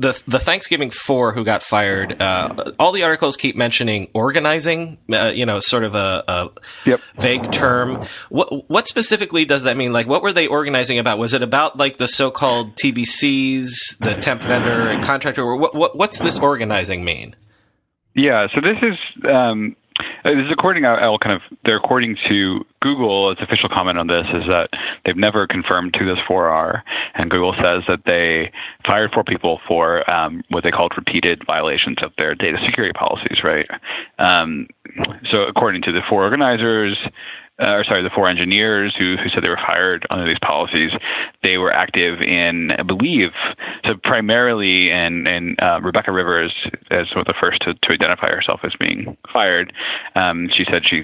the 0.00 0.22
the 0.26 0.38
Thanksgiving 0.38 0.90
four 0.90 1.32
who 1.32 1.44
got 1.44 1.62
fired. 1.62 2.20
Uh, 2.20 2.72
all 2.78 2.92
the 2.92 3.02
articles 3.02 3.36
keep 3.36 3.56
mentioning 3.56 4.08
organizing. 4.14 4.98
Uh, 5.12 5.32
you 5.34 5.46
know, 5.46 5.60
sort 5.60 5.84
of 5.84 5.94
a, 5.94 6.24
a 6.26 6.48
yep. 6.86 7.00
vague 7.18 7.52
term. 7.52 8.06
What 8.28 8.68
what 8.70 8.86
specifically 8.86 9.44
does 9.44 9.64
that 9.64 9.76
mean? 9.76 9.92
Like, 9.92 10.06
what 10.06 10.22
were 10.22 10.32
they 10.32 10.46
organizing 10.46 10.98
about? 10.98 11.18
Was 11.18 11.34
it 11.34 11.42
about 11.42 11.76
like 11.76 11.98
the 11.98 12.08
so-called 12.08 12.76
TVCs, 12.76 13.98
the 13.98 14.14
temp 14.14 14.42
vendor 14.42 14.88
and 14.88 15.04
contractor? 15.04 15.54
What, 15.54 15.74
what 15.74 15.96
what's 15.96 16.18
this 16.18 16.38
organizing 16.38 17.04
mean? 17.04 17.36
Yeah, 18.14 18.48
so 18.54 18.60
this 18.60 18.76
is 18.82 18.98
um, 19.24 19.76
uh, 20.24 20.30
this 20.30 20.46
is 20.46 20.52
according, 20.52 20.84
I'll 20.84 21.18
kind 21.18 21.34
of, 21.34 21.42
they're 21.64 21.76
according 21.76 22.16
to 22.28 22.64
Google, 22.80 23.30
its 23.30 23.40
official 23.40 23.68
comment 23.68 23.98
on 23.98 24.06
this 24.06 24.26
is 24.34 24.44
that 24.48 24.70
they've 25.04 25.16
never 25.16 25.46
confirmed 25.46 25.94
who 25.98 26.06
this 26.06 26.22
four 26.26 26.48
are. 26.48 26.82
And 27.14 27.30
Google 27.30 27.54
says 27.54 27.82
that 27.88 28.04
they 28.06 28.52
fired 28.86 29.12
four 29.12 29.24
people 29.24 29.60
for 29.66 30.08
um, 30.10 30.42
what 30.48 30.64
they 30.64 30.70
called 30.70 30.92
repeated 30.96 31.42
violations 31.46 31.98
of 32.02 32.12
their 32.18 32.34
data 32.34 32.58
security 32.64 32.92
policies, 32.92 33.42
right? 33.44 33.66
Um, 34.18 34.68
so 35.30 35.42
according 35.42 35.82
to 35.82 35.92
the 35.92 36.00
four 36.08 36.24
organizers, 36.24 36.98
uh, 37.60 37.74
or 37.74 37.84
sorry, 37.84 38.02
the 38.02 38.10
four 38.10 38.28
engineers 38.28 38.94
who, 38.98 39.16
who 39.16 39.28
said 39.30 39.42
they 39.42 39.48
were 39.48 39.56
hired 39.56 40.06
under 40.10 40.26
these 40.26 40.38
policies, 40.42 40.90
they 41.42 41.58
were 41.58 41.72
active 41.72 42.20
in, 42.20 42.70
I 42.72 42.82
believe, 42.82 43.30
so 43.84 43.94
primarily, 44.02 44.90
and 44.90 45.26
and 45.28 45.60
uh, 45.60 45.80
Rebecca 45.82 46.12
Rivers, 46.12 46.54
as 46.90 47.10
one 47.14 47.20
of 47.20 47.26
the 47.26 47.34
first 47.40 47.62
to, 47.62 47.74
to 47.74 47.92
identify 47.92 48.30
herself 48.30 48.60
as 48.64 48.72
being 48.78 49.16
fired, 49.32 49.72
um, 50.14 50.48
she 50.56 50.64
said 50.70 50.82
she 50.88 51.02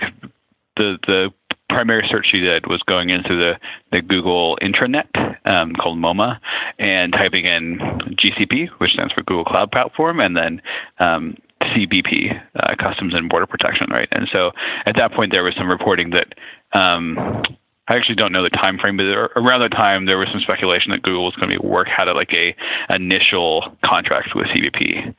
the 0.76 0.98
the 1.06 1.32
primary 1.68 2.06
search 2.10 2.26
she 2.30 2.40
did 2.40 2.66
was 2.68 2.82
going 2.82 3.10
into 3.10 3.36
the, 3.36 3.54
the 3.90 4.00
Google 4.00 4.56
intranet 4.62 5.08
um, 5.46 5.74
called 5.74 5.98
MoMA 5.98 6.38
and 6.78 7.12
typing 7.12 7.44
in 7.44 7.78
GCP, 8.12 8.68
which 8.78 8.92
stands 8.92 9.12
for 9.12 9.22
Google 9.22 9.44
Cloud 9.44 9.72
Platform, 9.72 10.20
and 10.20 10.36
then 10.36 10.62
um, 11.00 11.36
CBP, 11.74 12.40
uh, 12.56 12.74
Customs 12.78 13.14
and 13.14 13.28
Border 13.28 13.46
Protection, 13.46 13.88
right? 13.90 14.08
And 14.12 14.28
so 14.32 14.52
at 14.86 14.96
that 14.96 15.12
point, 15.12 15.32
there 15.32 15.44
was 15.44 15.54
some 15.56 15.68
reporting 15.68 16.10
that 16.10 16.34
um, 16.78 17.42
I 17.88 17.94
actually 17.94 18.16
don't 18.16 18.32
know 18.32 18.42
the 18.42 18.50
time 18.50 18.78
frame, 18.78 18.96
but 18.96 19.04
around 19.04 19.60
that 19.60 19.72
time 19.72 20.06
there 20.06 20.18
was 20.18 20.28
some 20.32 20.40
speculation 20.40 20.90
that 20.90 21.02
Google 21.02 21.24
was 21.24 21.34
going 21.36 21.50
to 21.50 21.58
be 21.58 21.66
work 21.66 21.88
had 21.88 22.08
a, 22.08 22.12
like 22.12 22.32
a 22.32 22.54
initial 22.90 23.76
contract 23.84 24.30
with 24.34 24.46
CBP, 24.48 25.14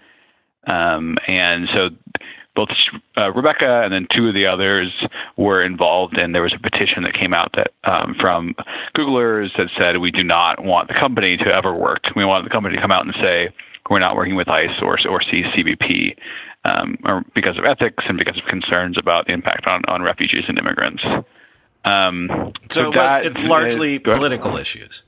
um, 0.67 1.17
and 1.27 1.69
so 1.73 1.89
both 2.55 2.69
uh, 3.15 3.31
Rebecca 3.31 3.83
and 3.83 3.93
then 3.93 4.07
two 4.13 4.27
of 4.27 4.33
the 4.33 4.47
others 4.47 4.91
were 5.37 5.63
involved, 5.63 6.17
and 6.17 6.33
there 6.33 6.41
was 6.41 6.53
a 6.53 6.59
petition 6.59 7.03
that 7.03 7.13
came 7.13 7.33
out 7.33 7.53
that 7.55 7.71
um, 7.89 8.15
from 8.19 8.55
Googlers 8.97 9.55
that 9.57 9.69
said 9.77 9.97
we 9.97 10.11
do 10.11 10.23
not 10.23 10.65
want 10.65 10.87
the 10.87 10.95
company 10.95 11.37
to 11.37 11.45
ever 11.45 11.73
work. 11.73 12.01
We 12.15 12.25
want 12.25 12.43
the 12.43 12.49
company 12.49 12.75
to 12.75 12.81
come 12.81 12.91
out 12.91 13.05
and 13.05 13.15
say 13.21 13.49
we're 13.89 13.99
not 13.99 14.15
working 14.15 14.35
with 14.35 14.49
ICE 14.49 14.81
or 14.81 14.97
or 15.09 15.21
CBP. 15.21 16.15
Um, 16.65 16.97
or 17.05 17.23
because 17.33 17.57
of 17.57 17.63
ethics 17.63 18.03
and 18.09 18.17
because 18.17 18.37
of 18.37 18.43
concerns 18.49 18.97
about 18.97 19.27
the 19.27 19.31
impact 19.31 19.67
on, 19.67 19.83
on 19.87 20.01
refugees 20.01 20.43
and 20.49 20.57
immigrants. 20.57 21.01
Um, 21.85 22.51
so, 22.69 22.91
so 22.91 22.91
that, 22.91 23.25
it's 23.25 23.41
largely 23.41 23.95
is, 23.95 24.01
political 24.03 24.57
issues. 24.57 25.03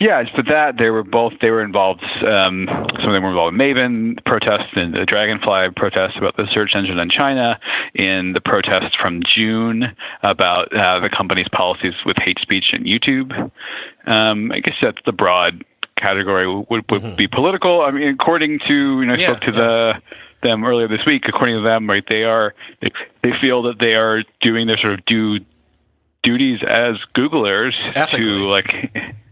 Yeah, 0.00 0.22
but 0.36 0.46
that 0.46 0.74
they 0.78 0.90
were 0.90 1.02
both 1.02 1.32
they 1.40 1.50
were 1.50 1.62
involved. 1.62 2.02
Um, 2.26 2.66
some 2.68 3.08
of 3.08 3.14
them 3.14 3.22
were 3.22 3.30
involved 3.30 3.54
in 3.54 3.60
Maven 3.60 4.24
protests 4.26 4.72
and 4.74 4.92
the 4.92 5.06
Dragonfly 5.06 5.68
protests 5.76 6.16
about 6.18 6.36
the 6.36 6.46
search 6.52 6.72
engine 6.74 6.98
in 6.98 7.08
China, 7.08 7.58
in 7.94 8.32
the 8.32 8.40
protests 8.40 8.94
from 9.00 9.22
June 9.22 9.84
about 10.22 10.74
uh, 10.74 11.00
the 11.00 11.08
company's 11.08 11.48
policies 11.52 11.94
with 12.04 12.16
hate 12.18 12.38
speech 12.40 12.66
and 12.72 12.86
YouTube. 12.86 13.32
Um, 14.06 14.52
I 14.52 14.60
guess 14.60 14.74
that's 14.82 14.98
the 15.06 15.12
broad 15.12 15.64
category. 15.96 16.46
Would 16.46 16.68
would 16.70 16.84
mm-hmm. 16.88 17.14
be 17.16 17.28
political. 17.28 17.82
I 17.82 17.90
mean, 17.90 18.08
according 18.08 18.60
to 18.68 18.74
you 19.00 19.06
know, 19.06 19.14
I 19.14 19.16
yeah, 19.16 19.26
spoke 19.28 19.40
to 19.42 19.52
yeah. 19.52 19.58
the 19.58 19.92
them 20.42 20.64
earlier 20.64 20.88
this 20.88 21.04
week. 21.06 21.24
According 21.26 21.56
to 21.56 21.62
them, 21.62 21.88
right, 21.88 22.04
they 22.08 22.22
are 22.22 22.54
they, 22.80 22.90
they 23.22 23.30
feel 23.40 23.62
that 23.64 23.78
they 23.78 23.94
are 23.94 24.22
doing 24.40 24.66
their 24.66 24.78
sort 24.78 24.94
of 24.94 25.04
due 25.06 25.40
duties 26.22 26.60
as 26.62 26.96
Googlers 27.14 27.72
Ethically. 27.94 28.24
to 28.24 28.48
like, 28.48 28.66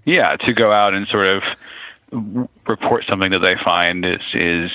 yeah, 0.05 0.37
to 0.37 0.53
go 0.53 0.73
out 0.73 0.95
and 0.95 1.07
sort 1.09 1.27
of 1.27 1.43
report 2.67 3.05
something 3.09 3.31
that 3.31 3.39
they 3.39 3.55
find 3.65 4.05
is 4.05 4.21
is 4.35 4.71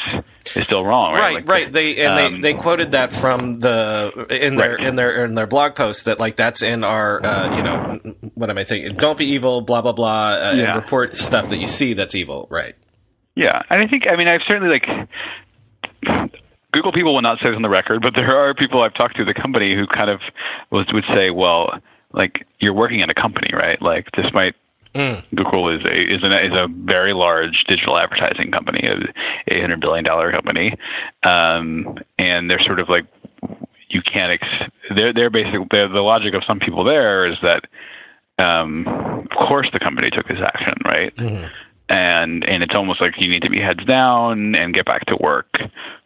is 0.56 0.64
still 0.64 0.84
wrong, 0.84 1.14
right? 1.14 1.20
Right, 1.20 1.34
like, 1.36 1.48
right. 1.48 1.72
They 1.72 1.98
and 1.98 2.20
um, 2.20 2.42
they, 2.42 2.54
they 2.54 2.60
quoted 2.60 2.92
that 2.92 3.14
from 3.14 3.60
the 3.60 4.28
in 4.30 4.56
their 4.56 4.76
right. 4.76 4.88
in 4.88 4.96
their 4.96 5.26
in 5.26 5.34
their 5.36 5.48
blog 5.48 5.76
post 5.76 6.06
that 6.06 6.20
like 6.20 6.36
that's 6.36 6.64
in 6.64 6.84
our 6.84 7.24
uh, 7.24 7.56
you 7.56 7.64
know 7.64 8.16
what 8.38 8.50
am 8.50 8.58
I 8.58 8.64
thinking? 8.64 8.96
Don't 8.98 9.18
be 9.18 9.26
evil, 9.26 9.62
blah 9.62 9.82
blah 9.82 9.94
blah, 9.94 10.34
uh, 10.34 10.54
yeah. 10.56 10.66
and 10.66 10.76
report 10.76 11.18
stuff 11.18 11.50
that 11.50 11.58
you 11.58 11.68
see 11.68 11.94
that's 11.94 12.16
evil, 12.16 12.48
right? 12.50 12.76
Yeah, 13.36 13.62
and 13.70 13.82
I 13.82 13.88
think 13.88 14.04
I 14.10 14.16
mean 14.16 14.28
I've 14.28 14.42
certainly 14.48 14.70
like 14.70 16.30
Google 16.72 16.92
people 16.92 17.14
will 17.14 17.22
not 17.22 17.40
say 17.40 17.50
this 17.50 17.56
on 17.56 17.64
the 17.64 17.70
record, 17.70 18.02
but 18.02 18.14
there 18.16 18.38
are 18.38 18.54
people 18.54 18.82
I've 18.82 18.94
talked 18.94 19.18
to 19.18 19.26
the 19.26 19.34
company 19.34 19.76
who 19.76 19.88
kind 19.88 20.10
of 20.10 20.20
was, 20.72 20.86
would 20.94 21.06
say, 21.14 21.32
well 21.32 21.80
like 22.14 22.46
you're 22.60 22.74
working 22.74 23.00
in 23.00 23.10
a 23.10 23.14
company, 23.14 23.50
right? 23.54 23.82
Like 23.82 24.08
this 24.16 24.28
might 24.34 24.56
Mm. 24.96 25.24
Google 25.36 25.70
is 25.70 25.86
a 25.86 26.16
is, 26.16 26.24
an, 26.24 26.32
is 26.32 26.54
a 26.54 26.68
very 26.68 27.14
large 27.14 27.66
digital 27.68 27.98
advertising 28.00 28.52
company, 28.52 28.82
a 28.88 29.54
eight 29.54 29.62
hundred 29.62 29.80
billion 29.80 30.04
dollar 30.04 30.32
company, 30.32 30.76
um, 31.24 32.00
and 32.18 32.50
they're 32.50 32.64
sort 32.66 32.80
of 32.80 32.90
like 32.90 33.06
you 33.90 34.02
can't. 34.02 34.32
Ex- 34.32 34.72
they're 34.96 35.14
they're 35.14 35.30
basically 35.30 35.68
they're, 35.70 35.88
the 35.88 36.00
logic 36.00 36.34
of 36.34 36.44
some 36.48 36.60
people 36.60 36.84
there 36.84 37.28
is 37.28 37.38
that 37.44 37.66
um, 38.38 38.86
of 38.88 39.48
course 39.48 39.70
the 39.74 39.80
company 39.80 40.10
took 40.10 40.28
this 40.28 40.40
action, 40.44 40.74
right? 40.86 41.16
Mm-hmm. 41.16 41.46
And 41.90 42.44
and 42.44 42.64
it's 42.64 42.76
almost 42.76 43.00
like 43.00 43.14
you 43.18 43.30
need 43.30 43.44
to 43.44 43.50
be 43.50 43.62
heads 43.62 43.86
down 43.86 44.56
and 44.56 44.74
get 44.74 44.86
back 44.86 45.06
to 45.06 45.16
work, 45.22 45.58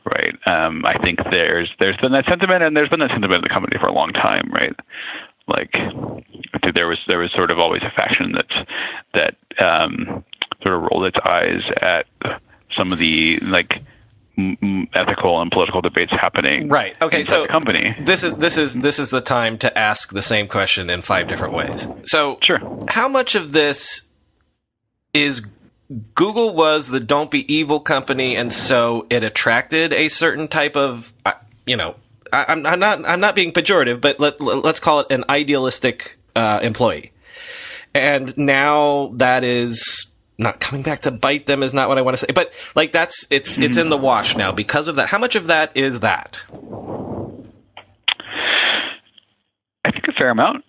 right? 0.05 0.35
Um, 0.45 0.85
I 0.85 0.97
think 1.01 1.19
there's 1.31 1.71
there's 1.79 1.97
been 1.97 2.11
that 2.11 2.25
sentiment, 2.25 2.61
and 2.61 2.77
there's 2.77 2.89
been 2.89 2.99
that 2.99 3.09
sentiment 3.09 3.43
in 3.43 3.49
the 3.49 3.53
company 3.53 3.77
for 3.79 3.87
a 3.87 3.93
long 3.93 4.13
time, 4.13 4.51
right? 4.53 4.75
like 5.47 5.73
there 6.73 6.87
was 6.87 6.99
there 7.07 7.19
was 7.19 7.31
sort 7.33 7.51
of 7.51 7.59
always 7.59 7.81
a 7.83 7.91
faction 7.95 8.33
that 8.33 8.67
that 9.13 9.63
um, 9.63 10.23
sort 10.63 10.75
of 10.75 10.81
rolled 10.83 11.05
its 11.05 11.17
eyes 11.25 11.61
at 11.81 12.05
some 12.75 12.91
of 12.91 12.99
the 12.99 13.39
like 13.39 13.80
ethical 14.93 15.41
and 15.41 15.51
political 15.51 15.81
debates 15.81 16.11
happening 16.11 16.67
right. 16.69 16.95
Okay 17.01 17.23
so 17.23 17.47
company. 17.47 17.95
this 18.01 18.23
is 18.23 18.35
this 18.35 18.57
is 18.57 18.73
this 18.75 18.99
is 18.99 19.09
the 19.09 19.21
time 19.21 19.57
to 19.59 19.77
ask 19.77 20.11
the 20.11 20.21
same 20.21 20.47
question 20.47 20.89
in 20.89 21.01
five 21.01 21.27
different 21.27 21.53
ways. 21.53 21.87
So 22.05 22.37
sure. 22.41 22.59
how 22.87 23.07
much 23.07 23.35
of 23.35 23.51
this 23.51 24.03
is 25.13 25.47
google 26.15 26.53
was 26.53 26.87
the 26.87 27.01
don't 27.01 27.29
be 27.29 27.53
evil 27.53 27.81
company 27.81 28.37
and 28.37 28.53
so 28.53 29.05
it 29.09 29.23
attracted 29.23 29.91
a 29.91 30.07
certain 30.07 30.47
type 30.47 30.77
of 30.77 31.11
uh, 31.25 31.33
you 31.65 31.75
know 31.75 31.95
I, 32.33 32.53
am 32.53 32.61
not 32.61 33.05
I'm 33.05 33.19
not 33.19 33.35
being 33.35 33.51
pejorative, 33.51 34.01
but 34.01 34.19
let, 34.19 34.39
let's 34.39 34.79
call 34.79 35.01
it 35.01 35.07
an 35.11 35.25
idealistic 35.29 36.17
uh, 36.35 36.59
employee. 36.61 37.11
And 37.93 38.35
now 38.37 39.11
that 39.15 39.43
is 39.43 40.10
not 40.41 40.59
coming 40.59 40.81
back 40.81 41.01
to 41.03 41.11
bite 41.11 41.45
them 41.45 41.63
is 41.63 41.73
not 41.73 41.87
what 41.87 41.97
I 41.97 42.01
want 42.01 42.17
to 42.17 42.25
say, 42.25 42.33
but 42.33 42.51
like 42.75 42.91
that's 42.91 43.27
it's 43.29 43.57
it's 43.57 43.77
in 43.77 43.89
the 43.89 43.97
wash 43.97 44.35
now 44.35 44.51
because 44.51 44.87
of 44.87 44.95
that. 44.97 45.09
How 45.09 45.17
much 45.17 45.35
of 45.35 45.47
that 45.47 45.75
is 45.75 46.01
that? 46.01 46.41
I 49.85 49.91
think 49.91 50.05
a 50.07 50.13
fair 50.13 50.29
amount. 50.29 50.65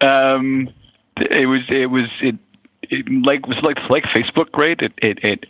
Um, 0.00 0.68
it 1.16 1.46
was 1.46 1.62
it 1.68 1.86
was 1.86 2.08
it 2.22 2.36
it, 2.82 3.06
like 3.24 3.46
was 3.46 3.58
like 3.62 3.76
like 3.90 4.04
Facebook, 4.04 4.56
right? 4.56 4.80
It, 4.80 4.92
it 4.98 5.18
it 5.22 5.44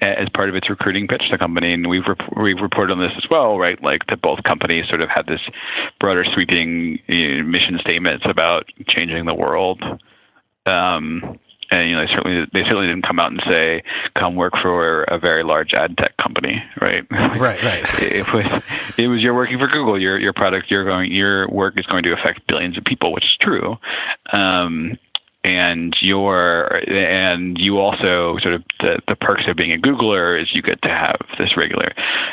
as 0.00 0.28
part 0.30 0.48
of 0.48 0.54
its 0.54 0.70
recruiting 0.70 1.06
pitch 1.06 1.22
to 1.30 1.38
company, 1.38 1.74
and 1.74 1.88
we've 1.88 2.06
rep- 2.08 2.36
we've 2.36 2.60
reported 2.60 2.92
on 2.92 3.00
this 3.00 3.12
as 3.16 3.28
well, 3.30 3.58
right? 3.58 3.80
Like 3.82 4.06
that 4.08 4.22
both 4.22 4.42
companies 4.44 4.86
sort 4.88 5.02
of 5.02 5.10
had 5.10 5.26
this 5.26 5.40
broader 5.98 6.24
sweeping 6.32 6.98
you 7.06 7.36
know, 7.42 7.44
mission 7.44 7.78
statements 7.80 8.24
about 8.28 8.64
changing 8.88 9.26
the 9.26 9.34
world. 9.34 9.82
Um, 10.66 11.38
and 11.70 11.88
you 11.88 11.96
know 11.96 12.06
they 12.06 12.12
certainly 12.12 12.46
they 12.52 12.62
certainly 12.64 12.86
didn't 12.86 13.06
come 13.06 13.18
out 13.18 13.30
and 13.30 13.42
say 13.46 13.82
come 14.18 14.34
work 14.36 14.54
for 14.62 15.04
a 15.04 15.18
very 15.18 15.44
large 15.44 15.72
ad 15.72 15.96
tech 15.96 16.16
company 16.16 16.62
right? 16.80 17.04
Right 17.40 17.62
right. 17.62 18.02
It 18.02 18.26
was 18.32 18.62
it 18.98 19.06
was 19.08 19.20
you're 19.20 19.34
working 19.34 19.58
for 19.58 19.68
google. 19.68 20.00
Your 20.00 20.18
your 20.18 20.32
product 20.32 20.70
you're 20.70 20.84
going 20.84 21.12
your 21.12 21.48
work 21.48 21.78
is 21.78 21.86
going 21.86 22.02
to 22.04 22.12
affect 22.12 22.46
billions 22.46 22.76
of 22.76 22.84
people 22.84 23.12
which 23.12 23.24
is 23.24 23.36
true. 23.40 23.76
Um 24.32 24.98
and 25.42 25.96
your 26.02 26.82
and 26.88 27.58
you 27.58 27.78
also 27.78 28.38
sort 28.42 28.54
of 28.54 28.62
the, 28.80 29.00
the 29.08 29.16
perks 29.16 29.44
of 29.48 29.56
being 29.56 29.72
a 29.72 29.78
Googler 29.78 30.40
is 30.40 30.48
you 30.52 30.60
get 30.60 30.82
to 30.82 30.88
have 30.88 31.16
this 31.38 31.56
regular, 31.56 31.92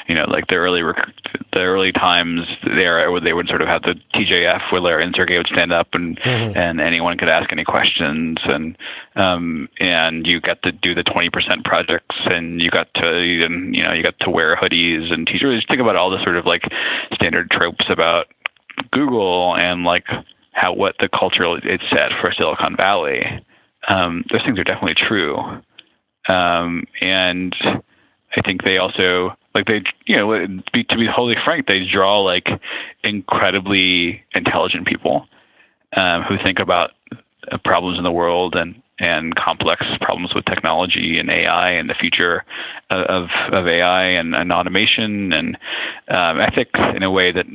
you 0.09 0.15
know, 0.15 0.25
like 0.27 0.47
the 0.47 0.55
early 0.55 0.81
rec- 0.81 1.07
the 1.53 1.59
early 1.59 1.93
times 1.93 2.41
there 2.65 3.09
where 3.09 3.21
they 3.21 3.31
would 3.31 3.47
sort 3.47 3.61
of 3.61 3.67
have 3.69 3.83
the 3.83 3.95
TGIF 4.13 4.71
where 4.71 4.81
Larry 4.81 5.05
and 5.05 5.15
Sergey 5.15 5.37
would 5.37 5.47
stand 5.47 5.71
up 5.71 5.87
and 5.93 6.19
mm-hmm. 6.19 6.57
and 6.57 6.81
anyone 6.81 7.17
could 7.17 7.29
ask 7.29 7.49
any 7.51 7.63
questions 7.63 8.39
and 8.43 8.77
um 9.15 9.69
and 9.79 10.27
you 10.27 10.41
got 10.41 10.61
to 10.63 10.73
do 10.73 10.93
the 10.93 11.03
twenty 11.03 11.29
percent 11.29 11.63
projects 11.63 12.15
and 12.25 12.61
you 12.61 12.69
got 12.69 12.93
to 12.95 13.45
and 13.45 13.73
you 13.73 13.83
know 13.83 13.93
you 13.93 14.03
got 14.03 14.19
to 14.19 14.29
wear 14.29 14.57
hoodies 14.57 15.13
and 15.13 15.27
t-shirts. 15.27 15.65
Think 15.69 15.79
about 15.79 15.95
all 15.95 16.09
the 16.09 16.21
sort 16.23 16.35
of 16.35 16.45
like 16.45 16.63
standard 17.13 17.49
tropes 17.51 17.85
about 17.89 18.27
Google 18.91 19.55
and 19.55 19.85
like 19.85 20.05
how 20.57 20.73
what 20.73 20.95
the 20.99 21.07
culture 21.07 21.45
it 21.57 21.81
set 21.91 22.11
for 22.19 22.33
Silicon 22.35 22.75
Valley. 22.75 23.23
Um, 23.87 24.25
those 24.31 24.41
things 24.43 24.57
are 24.57 24.63
definitely 24.63 24.95
true, 24.95 25.37
um, 26.27 26.85
and 26.99 27.55
I 28.35 28.41
think 28.43 28.63
they 28.63 28.77
also 28.77 29.37
like 29.53 29.67
they 29.67 29.83
you 30.07 30.17
know 30.17 30.47
be, 30.73 30.83
to 30.83 30.97
be 30.97 31.07
wholly 31.07 31.35
frank, 31.45 31.67
they 31.67 31.85
draw 31.85 32.19
like 32.21 32.47
incredibly 33.03 34.23
intelligent 34.33 34.87
people 34.87 35.27
um, 35.95 36.23
who 36.23 36.37
think 36.43 36.59
about 36.59 36.91
problems 37.63 37.97
in 37.99 38.03
the 38.03 38.11
world 38.11 38.55
and 38.55 38.81
and 38.99 39.35
complex 39.35 39.85
problems 40.01 40.33
with 40.33 40.43
technology 40.45 41.19
and 41.19 41.29
AI 41.29 41.69
and 41.69 41.87
the 41.87 41.93
future 41.93 42.43
of 42.89 43.29
of 43.51 43.67
AI 43.67 44.05
and, 44.05 44.33
and 44.35 44.51
automation 44.51 45.31
and 45.33 45.55
um, 46.07 46.41
ethics 46.41 46.79
in 46.95 47.03
a 47.03 47.11
way 47.11 47.31
that 47.31 47.45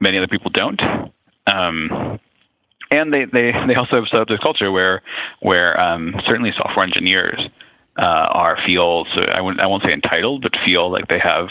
many 0.00 0.16
other 0.16 0.28
people 0.28 0.50
don't. 0.50 0.80
Um, 1.46 2.20
and 2.90 3.12
they, 3.12 3.24
they, 3.24 3.52
they 3.66 3.74
also 3.74 3.96
have 3.96 4.08
set 4.08 4.20
up 4.20 4.28
this 4.28 4.38
culture 4.40 4.70
where 4.70 5.02
where 5.40 5.80
um, 5.80 6.14
certainly 6.26 6.52
software 6.56 6.84
engineers 6.84 7.40
uh, 7.98 8.02
are 8.02 8.58
feel 8.66 9.06
so 9.14 9.22
I 9.22 9.40
won't 9.40 9.60
I 9.60 9.66
won't 9.66 9.82
say 9.82 9.92
entitled, 9.92 10.42
but 10.42 10.52
feel 10.64 10.90
like 10.90 11.08
they 11.08 11.18
have 11.18 11.48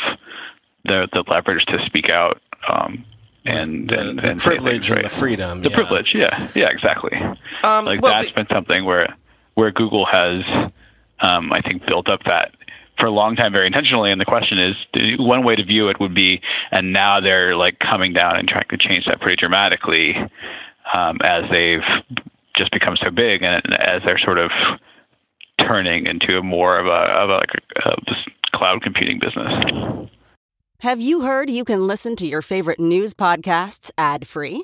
the 0.85 1.07
the 1.11 1.23
leverage 1.27 1.65
to 1.65 1.83
speak 1.85 2.09
out 2.09 2.41
um, 2.67 3.05
and 3.45 3.89
the, 3.89 3.99
and, 3.99 4.19
the 4.19 4.29
and 4.31 4.39
privilege 4.39 4.87
things, 4.87 4.89
right? 4.89 4.99
and 4.99 5.05
the 5.05 5.15
freedom. 5.15 5.61
The 5.61 5.69
yeah. 5.69 5.75
privilege, 5.75 6.11
yeah, 6.13 6.49
yeah, 6.55 6.69
exactly. 6.69 7.17
Um, 7.63 7.85
like 7.85 8.01
well, 8.01 8.13
that's 8.13 8.31
been 8.31 8.47
something 8.51 8.85
where 8.85 9.15
where 9.55 9.71
Google 9.71 10.05
has, 10.05 10.43
um, 11.19 11.51
I 11.51 11.61
think, 11.61 11.85
built 11.85 12.07
up 12.07 12.23
that 12.25 12.53
for 13.01 13.07
a 13.07 13.11
long 13.11 13.35
time 13.35 13.51
very 13.51 13.67
intentionally. 13.67 14.11
And 14.11 14.21
the 14.21 14.25
question 14.25 14.59
is, 14.59 14.75
one 15.19 15.43
way 15.43 15.55
to 15.55 15.65
view 15.65 15.89
it 15.89 15.99
would 15.99 16.15
be, 16.15 16.39
and 16.71 16.93
now 16.93 17.19
they're 17.19 17.57
like 17.57 17.79
coming 17.79 18.13
down 18.13 18.37
and 18.37 18.47
trying 18.47 18.67
to 18.69 18.77
change 18.77 19.05
that 19.07 19.19
pretty 19.19 19.35
dramatically 19.35 20.15
um, 20.93 21.17
as 21.23 21.43
they've 21.51 21.81
just 22.55 22.71
become 22.71 22.95
so 23.03 23.09
big 23.09 23.41
and 23.41 23.61
as 23.73 24.01
they're 24.05 24.19
sort 24.19 24.37
of 24.37 24.51
turning 25.59 26.05
into 26.05 26.37
a 26.37 26.43
more 26.43 26.79
of 26.79 26.85
a 26.85 26.89
of 26.89 27.29
a, 27.29 27.33
like 27.33 27.49
a, 27.83 27.89
a 27.89 27.95
cloud 28.53 28.81
computing 28.81 29.19
business. 29.19 30.07
Have 30.79 30.99
you 30.99 31.21
heard 31.21 31.49
you 31.49 31.63
can 31.63 31.87
listen 31.87 32.15
to 32.17 32.27
your 32.27 32.41
favorite 32.41 32.79
news 32.79 33.13
podcasts 33.13 33.91
ad 33.97 34.27
free? 34.27 34.63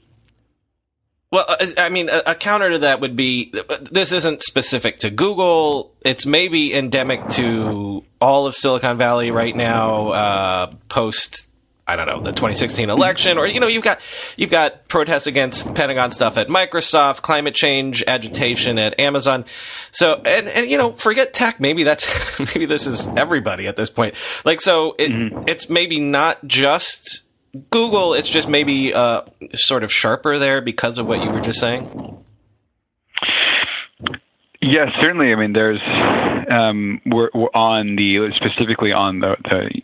well, 1.31 1.45
uh, 1.47 1.65
I 1.77 1.87
mean, 1.87 2.09
a, 2.09 2.21
a, 2.27 2.35
counter 2.35 2.71
to 2.71 2.79
that 2.79 2.99
would 2.99 3.15
be 3.15 3.53
this 3.89 4.11
isn't 4.11 4.43
specific 4.43 4.99
to 4.99 5.09
Google. 5.09 5.93
It's 6.01 6.25
maybe 6.25 6.73
endemic 6.73 7.25
to 7.29 8.03
all 8.19 8.47
of 8.47 8.55
Silicon 8.55 8.97
Valley 8.97 9.31
right 9.31 9.55
now, 9.55 10.09
uh, 10.09 10.73
post, 10.89 11.47
I 11.87 11.95
don't 11.95 12.07
know, 12.07 12.21
the 12.21 12.31
2016 12.31 12.89
election, 12.89 13.37
or, 13.37 13.47
you 13.47 13.61
know, 13.61 13.67
you've 13.67 13.83
got, 13.83 14.01
you've 14.35 14.49
got 14.49 14.89
protests 14.89 15.25
against 15.25 15.73
Pentagon 15.73 16.11
stuff 16.11 16.37
at 16.37 16.49
Microsoft, 16.49 17.21
climate 17.21 17.55
change 17.55 18.03
agitation 18.07 18.77
at 18.77 18.99
Amazon. 18.99 19.45
So, 19.91 20.21
and, 20.25 20.49
and, 20.49 20.69
you 20.69 20.77
know, 20.77 20.91
forget 20.91 21.33
tech. 21.33 21.61
Maybe 21.61 21.83
that's, 21.83 22.07
maybe 22.39 22.65
this 22.65 22.87
is 22.87 23.07
everybody 23.07 23.67
at 23.67 23.77
this 23.77 23.89
point. 23.89 24.15
Like, 24.43 24.59
so 24.59 24.95
it, 24.99 25.11
mm-hmm. 25.11 25.47
it's 25.47 25.69
maybe 25.69 26.01
not 26.01 26.45
just, 26.45 27.23
Google, 27.69 28.13
it's 28.13 28.29
just 28.29 28.47
maybe 28.47 28.93
uh, 28.93 29.23
sort 29.53 29.83
of 29.83 29.91
sharper 29.91 30.39
there 30.39 30.61
because 30.61 30.97
of 30.97 31.05
what 31.05 31.21
you 31.23 31.29
were 31.29 31.41
just 31.41 31.59
saying. 31.59 32.17
Yes, 34.61 34.89
certainly. 35.01 35.33
I 35.33 35.35
mean, 35.35 35.53
there's 35.53 35.81
um, 36.49 37.01
we're, 37.05 37.29
we're 37.33 37.49
on 37.53 37.95
the 37.95 38.29
specifically 38.35 38.91
on 38.91 39.19
the, 39.19 39.35
the 39.43 39.81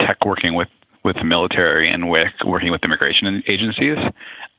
tech 0.00 0.24
working 0.24 0.54
with 0.54 0.68
with 1.04 1.16
the 1.16 1.24
military 1.24 1.90
and 1.90 2.10
with 2.10 2.32
working 2.44 2.70
with 2.70 2.82
immigration 2.82 3.42
agencies. 3.46 3.96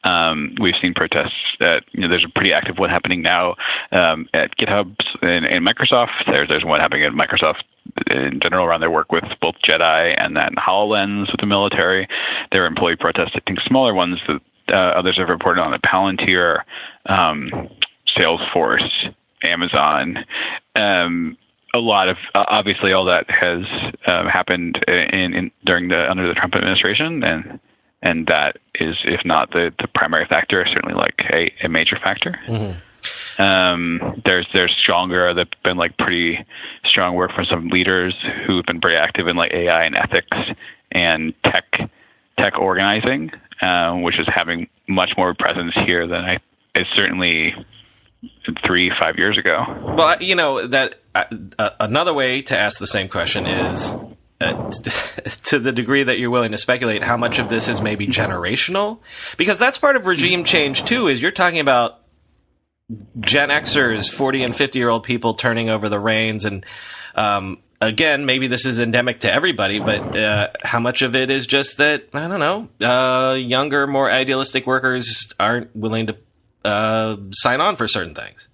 Um, 0.04 0.56
we've 0.62 0.75
seen 0.82 0.93
protests 0.93 1.34
that 1.60 1.84
you 1.91 2.02
know, 2.02 2.08
there's 2.08 2.23
a 2.23 2.30
pretty 2.34 2.54
active 2.54 2.78
one 2.78 2.89
happening 2.89 3.21
now 3.21 3.56
um, 3.91 4.28
at 4.34 4.58
GitHub 4.58 4.95
and, 5.21 5.45
and 5.45 5.65
Microsoft. 5.65 6.25
There's 6.28 6.47
there's 6.47 6.63
one 6.63 6.80
happening 6.80 7.04
at 7.04 7.12
Microsoft 7.12 7.63
in 8.08 8.39
general 8.41 8.65
around 8.65 8.82
their 8.82 8.91
work 8.91 9.12
with 9.12 9.23
both 9.41 9.56
Jedi 9.67 10.15
and 10.17 10.36
then 10.36 10.56
HoloLens 10.58 11.32
with 11.32 11.39
the 11.39 11.45
military. 11.45 12.08
There 12.52 12.63
are 12.63 12.67
employee 12.67 12.95
protests, 12.95 13.32
I 13.36 13.39
think 13.45 13.60
smaller 13.62 13.93
ones 13.93 14.19
that 14.28 14.41
uh, 14.73 14.97
others 14.97 15.17
have 15.17 15.30
reported 15.30 15.62
on 15.62 15.73
at 15.73 15.82
Palantir, 15.82 16.62
um, 17.08 17.69
Salesforce, 18.17 19.13
Amazon. 19.43 20.25
Um, 20.75 21.38
a 21.73 21.80
lot 21.80 22.10
of 22.10 22.17
uh, 22.34 22.45
obviously 22.47 22.93
all 22.93 23.06
that 23.06 23.30
has 23.30 23.63
um, 24.08 24.28
happened 24.28 24.84
in, 24.88 25.34
in, 25.34 25.52
during 25.65 25.89
the 25.89 26.10
under 26.10 26.28
the 26.28 26.34
Trump 26.34 26.56
administration, 26.56 27.23
and 27.23 27.60
and 28.02 28.28
that 28.28 28.58
is, 28.75 28.95
if 29.06 29.21
not 29.25 29.52
the 29.52 29.71
the 29.80 29.88
primary 29.93 30.25
factor, 30.25 30.65
certainly 30.65 30.95
like 30.95 31.19
a, 31.32 31.52
a 31.63 31.69
major 31.69 31.97
factor. 32.02 32.39
Mm-hmm. 32.47 32.80
Um, 33.39 34.21
there's 34.25 34.47
there's 34.54 34.75
stronger. 34.82 35.34
There've 35.34 35.47
been 35.63 35.78
like 35.78 35.97
pretty 35.97 36.45
strong 36.86 37.15
work 37.15 37.32
from 37.34 37.45
some 37.45 37.69
leaders 37.69 38.13
who've 38.45 38.65
been 38.65 38.82
very 38.82 38.97
active 38.97 39.28
in 39.28 39.38
like 39.38 39.54
AI 39.54 39.86
and 39.86 39.95
ethics 39.95 40.38
and 40.91 41.34
tech 41.45 41.63
tech 42.38 42.60
organizing, 42.60 43.32
uh, 43.62 43.93
which 43.95 44.19
is 44.19 44.28
having 44.34 44.67
much 44.88 45.12
more 45.17 45.34
presence 45.34 45.73
here 45.86 46.06
than 46.06 46.19
I 46.19 46.38
is 46.75 46.86
certainly 46.95 47.54
three 48.65 48.91
five 48.99 49.15
years 49.17 49.38
ago. 49.38 49.63
Well, 49.97 50.21
you 50.21 50.36
know 50.36 50.67
that 50.67 50.95
uh, 51.15 51.25
uh, 51.58 51.69
another 51.80 52.13
way 52.13 52.41
to 52.43 52.58
ask 52.58 52.80
the 52.80 52.88
same 52.88 53.08
question 53.08 53.47
is. 53.47 53.95
Uh, 54.41 54.71
to 55.43 55.60
the 55.60 55.73
degree 55.73 56.02
that 56.02 56.17
you're 56.17 56.30
willing 56.30 56.54
to 56.54 56.58
speculate 56.58 57.04
how 57.04 57.17
much 57.17 57.39
of 57.39 57.49
this 57.49 57.67
is 57.67 57.82
maybe 57.82 58.08
generational 58.08 58.99
because 59.36 59.60
that's 59.60 59.78
part 59.78 59.97
of 59.97 60.06
regime 60.06 60.45
change 60.45 60.86
too 60.86 61.10
is 61.10 61.21
you're 61.21 61.30
talking 61.30 61.60
about 61.60 61.99
Gen 63.19 63.49
Xers, 63.49 64.12
40 64.12 64.43
and 64.43 64.56
50 64.56 64.80
year 64.80 64.89
old 64.89 65.04
people 65.04 65.34
turning 65.34 65.69
over 65.69 65.89
the 65.89 65.99
reins. 65.99 66.45
And 66.45 66.65
um, 67.15 67.60
again, 67.82 68.25
maybe 68.25 68.47
this 68.47 68.65
is 68.65 68.80
endemic 68.80 69.19
to 69.21 69.32
everybody, 69.32 69.80
but 69.80 70.17
uh, 70.17 70.49
how 70.63 70.80
much 70.80 71.02
of 71.02 71.15
it 71.15 71.30
is 71.30 71.45
just 71.45 71.78
that, 71.78 72.10
I 72.13 72.28
don't 72.28 72.39
know, 72.39 72.88
uh, 72.88 73.36
younger, 73.36 73.88
more 73.88 74.10
idealistic 74.10 74.65
workers 74.65 75.32
aren't 75.39 75.75
willing 75.75 76.08
to 76.08 76.17
uh, 76.65 77.17
sign 77.32 77.62
on 77.62 77.75
for 77.75 77.88
certain 77.88 78.15
things? 78.15 78.47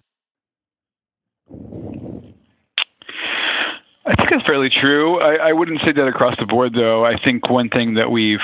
I 4.07 4.15
think 4.15 4.29
that's 4.29 4.45
fairly 4.45 4.69
true. 4.69 5.19
I, 5.19 5.49
I 5.49 5.53
wouldn't 5.53 5.81
say 5.83 5.91
that 5.91 6.07
across 6.07 6.35
the 6.39 6.45
board, 6.45 6.73
though. 6.75 7.03
I 7.05 7.17
think 7.23 7.49
one 7.49 7.69
thing 7.69 7.95
that 7.95 8.11
we've, 8.11 8.39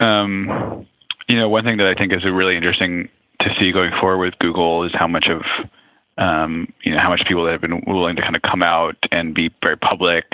um, 0.00 0.86
you 1.28 1.36
know, 1.36 1.48
one 1.48 1.64
thing 1.64 1.76
that 1.78 1.86
I 1.86 1.94
think 1.94 2.12
is 2.12 2.24
a 2.24 2.32
really 2.32 2.56
interesting 2.56 3.10
to 3.42 3.54
see 3.58 3.72
going 3.72 3.92
forward 4.00 4.18
with 4.18 4.38
Google 4.38 4.84
is 4.84 4.92
how 4.94 5.06
much 5.06 5.26
of 5.28 5.42
um, 6.18 6.72
you 6.82 6.92
know 6.92 7.00
how 7.00 7.08
much 7.08 7.22
people 7.26 7.44
that 7.44 7.52
have 7.52 7.60
been 7.60 7.82
willing 7.86 8.16
to 8.16 8.22
kind 8.22 8.36
of 8.36 8.42
come 8.42 8.62
out 8.62 8.96
and 9.10 9.34
be 9.34 9.50
very 9.62 9.76
public. 9.76 10.24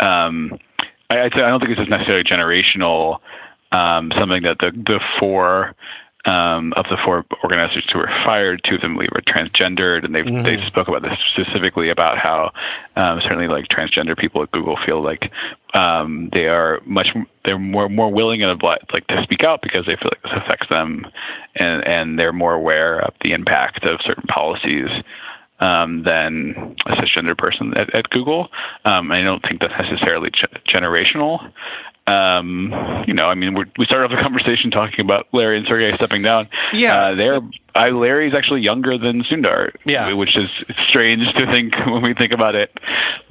Um, 0.00 0.58
I, 1.10 1.24
I 1.24 1.28
don't 1.28 1.60
think 1.60 1.76
this 1.76 1.82
is 1.82 1.90
necessarily 1.90 2.24
generational. 2.24 3.18
Um, 3.72 4.12
something 4.18 4.42
that 4.42 4.58
the 4.60 4.70
the 4.72 5.00
four 5.18 5.74
um, 6.24 6.72
of 6.74 6.84
the 6.88 6.96
four 7.04 7.24
organizers 7.42 7.84
who 7.92 7.98
were 7.98 8.10
fired, 8.24 8.60
two 8.64 8.76
of 8.76 8.80
them 8.80 8.96
were 9.12 9.22
transgendered, 9.26 10.04
and 10.04 10.14
they 10.14 10.22
mm-hmm. 10.22 10.44
they 10.44 10.64
spoke 10.66 10.86
about 10.86 11.02
this 11.02 11.18
specifically 11.32 11.90
about 11.90 12.16
how 12.16 12.52
um, 12.94 13.20
certainly 13.22 13.48
like 13.48 13.66
transgender 13.68 14.16
people 14.16 14.42
at 14.42 14.50
Google 14.52 14.78
feel 14.86 15.02
like 15.02 15.32
um, 15.74 16.28
they 16.32 16.46
are 16.46 16.80
much 16.86 17.08
they're 17.44 17.58
more 17.58 17.88
more 17.88 18.12
willing 18.12 18.42
and 18.42 18.62
like 18.62 19.06
to 19.08 19.20
speak 19.24 19.42
out 19.42 19.62
because 19.62 19.84
they 19.86 19.96
feel 19.96 20.10
like 20.12 20.22
this 20.22 20.32
affects 20.36 20.68
them, 20.68 21.04
and 21.56 21.84
and 21.86 22.18
they're 22.18 22.32
more 22.32 22.54
aware 22.54 23.00
of 23.00 23.14
the 23.22 23.32
impact 23.32 23.84
of 23.84 24.00
certain 24.04 24.26
policies. 24.28 24.88
Um, 25.62 26.02
than 26.02 26.74
a 26.86 26.96
cisgender 26.96 27.38
person 27.38 27.72
at, 27.76 27.94
at 27.94 28.10
Google. 28.10 28.48
Um, 28.84 29.12
I 29.12 29.22
don't 29.22 29.40
think 29.46 29.60
that's 29.60 29.74
necessarily 29.78 30.30
generational 30.66 31.38
um, 32.06 32.72
you 33.06 33.14
know, 33.14 33.26
I 33.26 33.34
mean, 33.34 33.54
we 33.54 33.84
started 33.84 34.06
off 34.06 34.10
the 34.10 34.20
conversation 34.22 34.72
talking 34.72 35.00
about 35.00 35.28
Larry 35.32 35.58
and 35.58 35.66
Sergey 35.68 35.94
stepping 35.94 36.22
down. 36.22 36.48
Yeah, 36.72 36.96
uh, 36.96 37.14
they're 37.14 37.40
I, 37.74 37.90
Larry's 37.90 38.34
actually 38.34 38.62
younger 38.62 38.98
than 38.98 39.22
Sundar. 39.22 39.72
Yeah, 39.84 40.12
which 40.14 40.36
is 40.36 40.50
strange 40.88 41.22
to 41.34 41.46
think 41.46 41.74
when 41.86 42.02
we 42.02 42.14
think 42.14 42.32
about 42.32 42.56
it. 42.56 42.76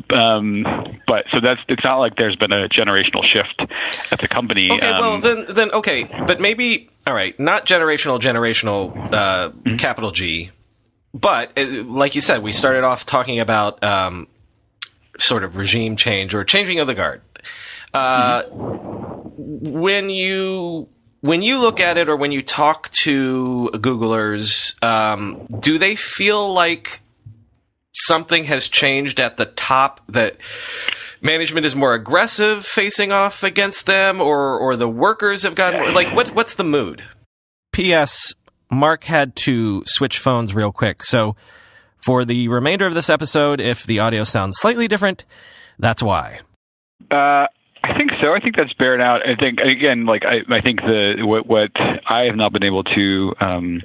Um, 0.09 0.63
but 1.05 1.25
so 1.31 1.41
that's 1.41 1.59
it's 1.67 1.83
not 1.83 1.97
like 1.97 2.15
there's 2.15 2.37
been 2.37 2.53
a 2.53 2.69
generational 2.69 3.23
shift 3.25 3.71
at 4.11 4.19
the 4.19 4.29
company. 4.29 4.69
Okay, 4.71 4.87
um, 4.87 5.01
well 5.01 5.19
then 5.19 5.45
then 5.49 5.71
okay, 5.71 6.05
but 6.25 6.39
maybe 6.39 6.89
all 7.05 7.13
right, 7.13 7.37
not 7.37 7.65
generational, 7.65 8.21
generational, 8.21 8.95
uh, 9.13 9.49
mm-hmm. 9.49 9.75
capital 9.75 10.11
G. 10.11 10.51
But 11.13 11.57
uh, 11.57 11.83
like 11.85 12.15
you 12.15 12.21
said, 12.21 12.41
we 12.41 12.51
started 12.51 12.83
off 12.83 13.05
talking 13.05 13.39
about 13.39 13.83
um, 13.83 14.27
sort 15.19 15.43
of 15.43 15.57
regime 15.57 15.95
change 15.95 16.33
or 16.33 16.43
changing 16.43 16.79
of 16.79 16.87
the 16.87 16.93
guard. 16.93 17.21
Uh, 17.93 18.43
when 18.43 20.09
you 20.09 20.87
when 21.19 21.41
you 21.41 21.59
look 21.59 21.79
at 21.79 21.97
it 21.97 22.09
or 22.09 22.15
when 22.15 22.31
you 22.31 22.41
talk 22.41 22.89
to 22.91 23.69
Googlers, 23.73 24.81
um, 24.83 25.45
do 25.59 25.77
they 25.77 25.95
feel 25.95 26.51
like 26.53 27.01
something 27.93 28.45
has 28.45 28.67
changed 28.67 29.19
at 29.19 29.37
the 29.37 29.45
top 29.45 30.01
that 30.07 30.37
management 31.21 31.65
is 31.65 31.75
more 31.75 31.93
aggressive 31.93 32.65
facing 32.65 33.11
off 33.11 33.43
against 33.43 33.85
them 33.85 34.21
or 34.21 34.57
or 34.57 34.75
the 34.75 34.87
workers 34.87 35.43
have 35.43 35.55
gotten 35.55 35.79
more, 35.79 35.91
like 35.91 36.15
what 36.15 36.33
what's 36.33 36.55
the 36.55 36.63
mood? 36.63 37.03
P.S. 37.73 38.33
Mark 38.71 39.03
had 39.03 39.35
to 39.37 39.83
switch 39.85 40.17
phones 40.17 40.55
real 40.55 40.71
quick. 40.71 41.03
So 41.03 41.35
for 41.97 42.25
the 42.25 42.47
remainder 42.47 42.87
of 42.87 42.93
this 42.93 43.09
episode, 43.09 43.59
if 43.59 43.85
the 43.85 43.99
audio 43.99 44.23
sounds 44.23 44.57
slightly 44.57 44.87
different, 44.87 45.25
that's 45.77 46.01
why. 46.01 46.39
Uh, 47.11 47.47
I 47.83 47.97
think 47.97 48.11
so. 48.21 48.33
I 48.33 48.39
think 48.39 48.55
that's 48.55 48.73
bearing 48.73 49.01
out. 49.01 49.27
I 49.27 49.35
think 49.35 49.59
again, 49.59 50.05
like 50.05 50.23
I, 50.23 50.39
I 50.53 50.61
think 50.61 50.81
the 50.81 51.15
what, 51.19 51.47
what 51.47 51.71
I 52.07 52.23
have 52.25 52.35
not 52.35 52.53
been 52.53 52.63
able 52.63 52.83
to 52.83 53.33
um, 53.39 53.81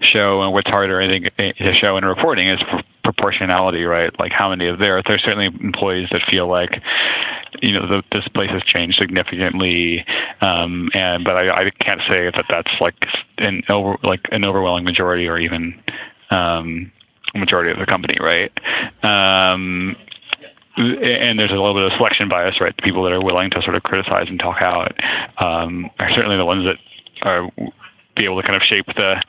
show 0.00 0.42
and 0.42 0.52
what's 0.52 0.68
harder, 0.68 1.00
I 1.00 1.08
think, 1.08 1.56
to 1.56 1.74
show 1.80 1.96
in 1.96 2.04
reporting 2.04 2.48
is 2.50 2.60
proportionality, 3.04 3.84
right? 3.84 4.12
Like 4.18 4.32
how 4.32 4.50
many 4.50 4.68
of 4.68 4.78
there 4.78 5.02
there's 5.06 5.22
certainly 5.22 5.46
employees 5.46 6.08
that 6.12 6.22
feel 6.30 6.48
like 6.48 6.82
you 7.62 7.72
know 7.72 7.86
the, 7.86 8.02
this 8.12 8.26
place 8.28 8.50
has 8.50 8.62
changed 8.62 8.98
significantly, 8.98 10.04
um, 10.40 10.90
and 10.94 11.24
but 11.24 11.36
I, 11.36 11.66
I 11.66 11.70
can't 11.80 12.00
say 12.08 12.30
that 12.30 12.44
that's 12.48 12.72
like 12.80 12.94
an 13.38 13.62
over 13.68 13.96
like 14.02 14.20
an 14.30 14.44
overwhelming 14.44 14.84
majority 14.84 15.26
or 15.28 15.38
even 15.38 15.80
um, 16.30 16.92
majority 17.34 17.70
of 17.70 17.78
the 17.78 17.86
company, 17.86 18.16
right? 18.20 18.52
Um, 19.02 19.96
and 20.76 21.38
there's 21.38 21.50
a 21.50 21.54
little 21.54 21.74
bit 21.74 21.82
of 21.82 21.92
selection 21.96 22.28
bias, 22.28 22.60
right? 22.60 22.74
The 22.74 22.82
people 22.82 23.02
that 23.04 23.12
are 23.12 23.22
willing 23.22 23.50
to 23.50 23.62
sort 23.62 23.76
of 23.76 23.82
criticize 23.82 24.28
and 24.28 24.38
talk 24.38 24.62
out 24.62 24.92
um, 25.38 25.90
are 25.98 26.10
certainly 26.14 26.36
the 26.36 26.44
ones 26.44 26.64
that 26.64 26.76
are 27.22 27.50
be 28.20 28.24
able 28.26 28.40
to 28.40 28.46
kind 28.46 28.56
of 28.56 28.62
shape 28.62 28.86
the 28.96 29.22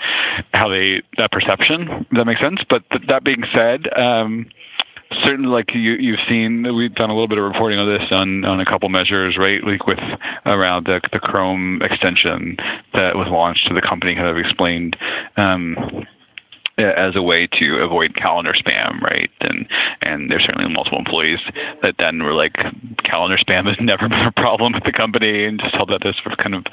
how 0.53 0.67
they 0.67 1.01
that 1.17 1.31
perception. 1.31 2.05
That 2.11 2.25
makes 2.25 2.41
sense? 2.41 2.59
But 2.69 2.83
th- 2.91 3.07
that 3.07 3.23
being 3.23 3.43
said, 3.53 3.87
um, 3.97 4.47
certainly 5.23 5.49
like 5.49 5.73
you 5.73 5.93
you've 5.93 6.19
seen 6.27 6.63
we've 6.75 6.95
done 6.95 7.09
a 7.09 7.13
little 7.13 7.27
bit 7.27 7.37
of 7.37 7.43
reporting 7.43 7.79
on 7.79 7.87
this 7.87 8.07
on 8.11 8.43
on 8.45 8.59
a 8.59 8.65
couple 8.65 8.89
measures 8.89 9.37
right 9.37 9.63
like 9.63 9.87
with 9.87 9.99
around 10.45 10.85
the 10.85 11.01
the 11.11 11.19
chrome 11.19 11.81
extension 11.81 12.55
that 12.93 13.15
was 13.15 13.27
launched 13.29 13.67
to 13.67 13.73
the 13.73 13.81
company 13.81 14.15
kind 14.15 14.27
of 14.27 14.37
explained 14.37 14.95
um 15.35 15.75
as 16.77 17.15
a 17.15 17.21
way 17.21 17.47
to 17.47 17.77
avoid 17.77 18.15
calendar 18.15 18.53
spam, 18.53 19.01
right? 19.01 19.29
And 19.41 19.67
and 20.01 20.31
there's 20.31 20.43
certainly 20.43 20.71
multiple 20.71 20.99
employees 20.99 21.39
that 21.81 21.95
then 21.99 22.23
were 22.23 22.33
like, 22.33 22.53
calendar 23.03 23.37
spam 23.37 23.67
has 23.67 23.77
never 23.81 24.07
been 24.07 24.25
a 24.25 24.31
problem 24.31 24.75
at 24.75 24.83
the 24.83 24.91
company, 24.91 25.45
and 25.45 25.59
just 25.59 25.75
held 25.75 25.89
that 25.89 26.01
this 26.03 26.15
sort 26.23 26.33
of 26.33 26.37
kind 26.37 26.55
of 26.55 26.65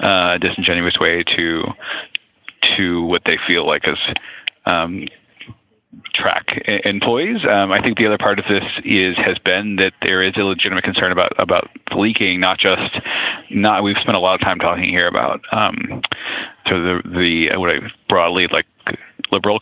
uh, 0.00 0.38
disingenuous 0.38 0.98
way 0.98 1.22
to 1.36 1.64
to 2.76 3.04
what 3.04 3.22
they 3.26 3.38
feel 3.46 3.66
like 3.66 3.86
is 3.86 3.98
um, 4.66 5.06
track 6.14 6.62
employees. 6.84 7.44
Um, 7.48 7.72
I 7.72 7.80
think 7.80 7.98
the 7.98 8.06
other 8.06 8.18
part 8.18 8.38
of 8.38 8.44
this 8.48 8.64
is 8.84 9.16
has 9.18 9.38
been 9.38 9.76
that 9.76 9.92
there 10.02 10.22
is 10.22 10.34
a 10.36 10.42
legitimate 10.42 10.84
concern 10.84 11.12
about 11.12 11.32
about 11.38 11.68
leaking. 11.94 12.40
Not 12.40 12.58
just 12.58 13.00
not 13.50 13.82
we've 13.82 13.96
spent 14.00 14.16
a 14.16 14.20
lot 14.20 14.34
of 14.34 14.40
time 14.40 14.58
talking 14.58 14.88
here 14.88 15.06
about 15.06 15.40
um, 15.52 16.02
so 16.68 16.80
the 16.80 17.02
the 17.04 17.56
what 17.56 17.70
I 17.70 17.78
broadly 18.08 18.46
like 18.50 18.66
liberal 19.30 19.60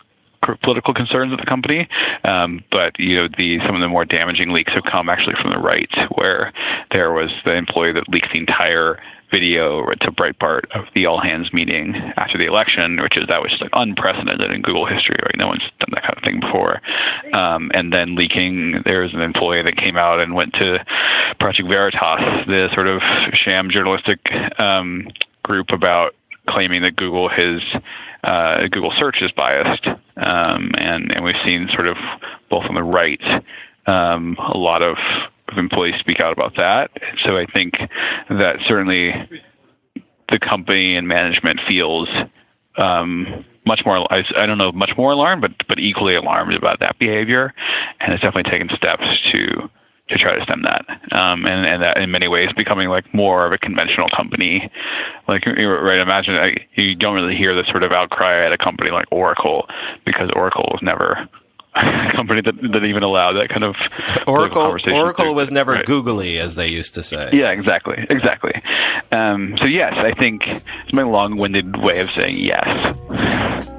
political 0.61 0.93
concerns 0.93 1.31
of 1.31 1.39
the 1.39 1.45
company. 1.45 1.87
Um, 2.23 2.63
but 2.71 2.99
you 2.99 3.15
know, 3.15 3.27
the 3.37 3.59
some 3.65 3.75
of 3.75 3.81
the 3.81 3.87
more 3.87 4.05
damaging 4.05 4.51
leaks 4.51 4.73
have 4.73 4.83
come 4.89 5.09
actually 5.09 5.35
from 5.41 5.51
the 5.51 5.59
right, 5.59 5.89
where 6.15 6.53
there 6.91 7.11
was 7.11 7.29
the 7.45 7.53
employee 7.53 7.93
that 7.93 8.09
leaked 8.09 8.27
the 8.33 8.39
entire 8.39 8.99
video 9.31 9.83
to 9.99 10.11
Breitbart 10.11 10.65
of 10.75 10.85
the 10.93 11.07
all 11.07 11.19
hands 11.19 11.51
meeting 11.53 11.95
after 12.17 12.37
the 12.37 12.45
election, 12.45 13.01
which 13.01 13.17
is 13.17 13.23
that 13.27 13.41
was 13.41 13.55
like 13.59 13.71
unprecedented 13.73 14.51
in 14.51 14.61
Google 14.61 14.85
history. 14.85 15.17
Right, 15.23 15.35
no 15.37 15.47
one's 15.47 15.63
done 15.79 15.89
that 15.91 16.03
kind 16.03 16.17
of 16.17 16.23
thing 16.23 16.39
before. 16.39 16.81
Um, 17.33 17.71
and 17.73 17.91
then 17.91 18.15
leaking, 18.15 18.83
there 18.85 19.01
was 19.01 19.13
an 19.13 19.21
employee 19.21 19.63
that 19.63 19.75
came 19.75 19.97
out 19.97 20.19
and 20.19 20.35
went 20.35 20.53
to 20.53 20.85
Project 21.39 21.67
Veritas, 21.67 22.45
the 22.47 22.69
sort 22.73 22.87
of 22.87 23.01
sham 23.33 23.71
journalistic 23.71 24.19
um, 24.59 25.07
group 25.41 25.71
about 25.71 26.13
claiming 26.47 26.83
that 26.83 26.95
Google 26.95 27.29
has 27.29 27.61
uh, 28.23 28.67
Google 28.71 28.93
search 28.97 29.17
is 29.21 29.31
biased, 29.31 29.85
um, 29.87 30.71
and 30.77 31.11
and 31.11 31.23
we've 31.23 31.35
seen 31.43 31.69
sort 31.73 31.87
of 31.87 31.97
both 32.49 32.63
on 32.65 32.75
the 32.75 32.83
right 32.83 33.21
um, 33.85 34.37
a 34.53 34.57
lot 34.57 34.81
of, 34.81 34.97
of 35.49 35.57
employees 35.57 35.95
speak 35.99 36.19
out 36.19 36.31
about 36.33 36.55
that. 36.55 36.91
So 37.25 37.37
I 37.37 37.45
think 37.45 37.73
that 38.29 38.57
certainly 38.67 39.11
the 40.29 40.39
company 40.39 40.95
and 40.95 41.07
management 41.07 41.59
feels 41.67 42.07
um, 42.77 43.45
much 43.65 43.81
more. 43.85 44.11
I, 44.11 44.23
I 44.37 44.45
don't 44.45 44.57
know 44.57 44.71
much 44.71 44.91
more 44.97 45.11
alarmed, 45.11 45.41
but 45.41 45.51
but 45.67 45.79
equally 45.79 46.15
alarmed 46.15 46.53
about 46.53 46.79
that 46.79 46.97
behavior, 46.99 47.53
and 47.99 48.13
it's 48.13 48.21
definitely 48.21 48.49
taken 48.51 48.69
steps 48.75 49.03
to 49.31 49.69
to 50.09 50.17
try 50.17 50.37
to 50.37 50.43
stem 50.43 50.63
that, 50.63 50.85
um, 51.15 51.45
and 51.45 51.65
and 51.65 51.81
that 51.81 51.97
in 51.97 52.11
many 52.11 52.27
ways 52.27 52.49
becoming 52.55 52.89
like 52.89 53.13
more 53.13 53.45
of 53.45 53.53
a 53.53 53.57
conventional 53.57 54.09
company. 54.15 54.69
Like 55.27 55.45
right, 55.45 55.99
imagine 55.99 56.35
like, 56.35 56.69
you 56.75 56.95
don't 56.95 57.15
really 57.15 57.35
hear 57.35 57.55
this 57.55 57.67
sort 57.67 57.83
of 57.83 57.91
outcry 57.91 58.45
at 58.45 58.51
a 58.51 58.57
company 58.57 58.91
like 58.91 59.05
Oracle 59.11 59.67
because 60.05 60.29
Oracle 60.35 60.67
was 60.71 60.81
never 60.81 61.29
a 61.75 62.11
company 62.15 62.41
that, 62.41 62.55
that 62.73 62.83
even 62.83 63.01
allowed 63.01 63.33
that 63.33 63.49
kind 63.49 63.63
of 63.63 63.75
Oracle. 64.27 64.61
Oracle 64.93 65.33
was 65.33 65.51
never 65.51 65.73
right. 65.73 65.85
googly, 65.85 66.37
as 66.37 66.55
they 66.55 66.67
used 66.67 66.95
to 66.95 67.03
say. 67.03 67.29
Yeah, 67.33 67.51
exactly, 67.51 68.05
exactly. 68.09 68.53
Um, 69.11 69.55
so 69.57 69.65
yes, 69.65 69.93
I 69.97 70.13
think 70.13 70.43
it's 70.45 70.93
my 70.93 71.03
long-winded 71.03 71.81
way 71.81 71.99
of 71.99 72.11
saying 72.11 72.37
yes. 72.37 73.73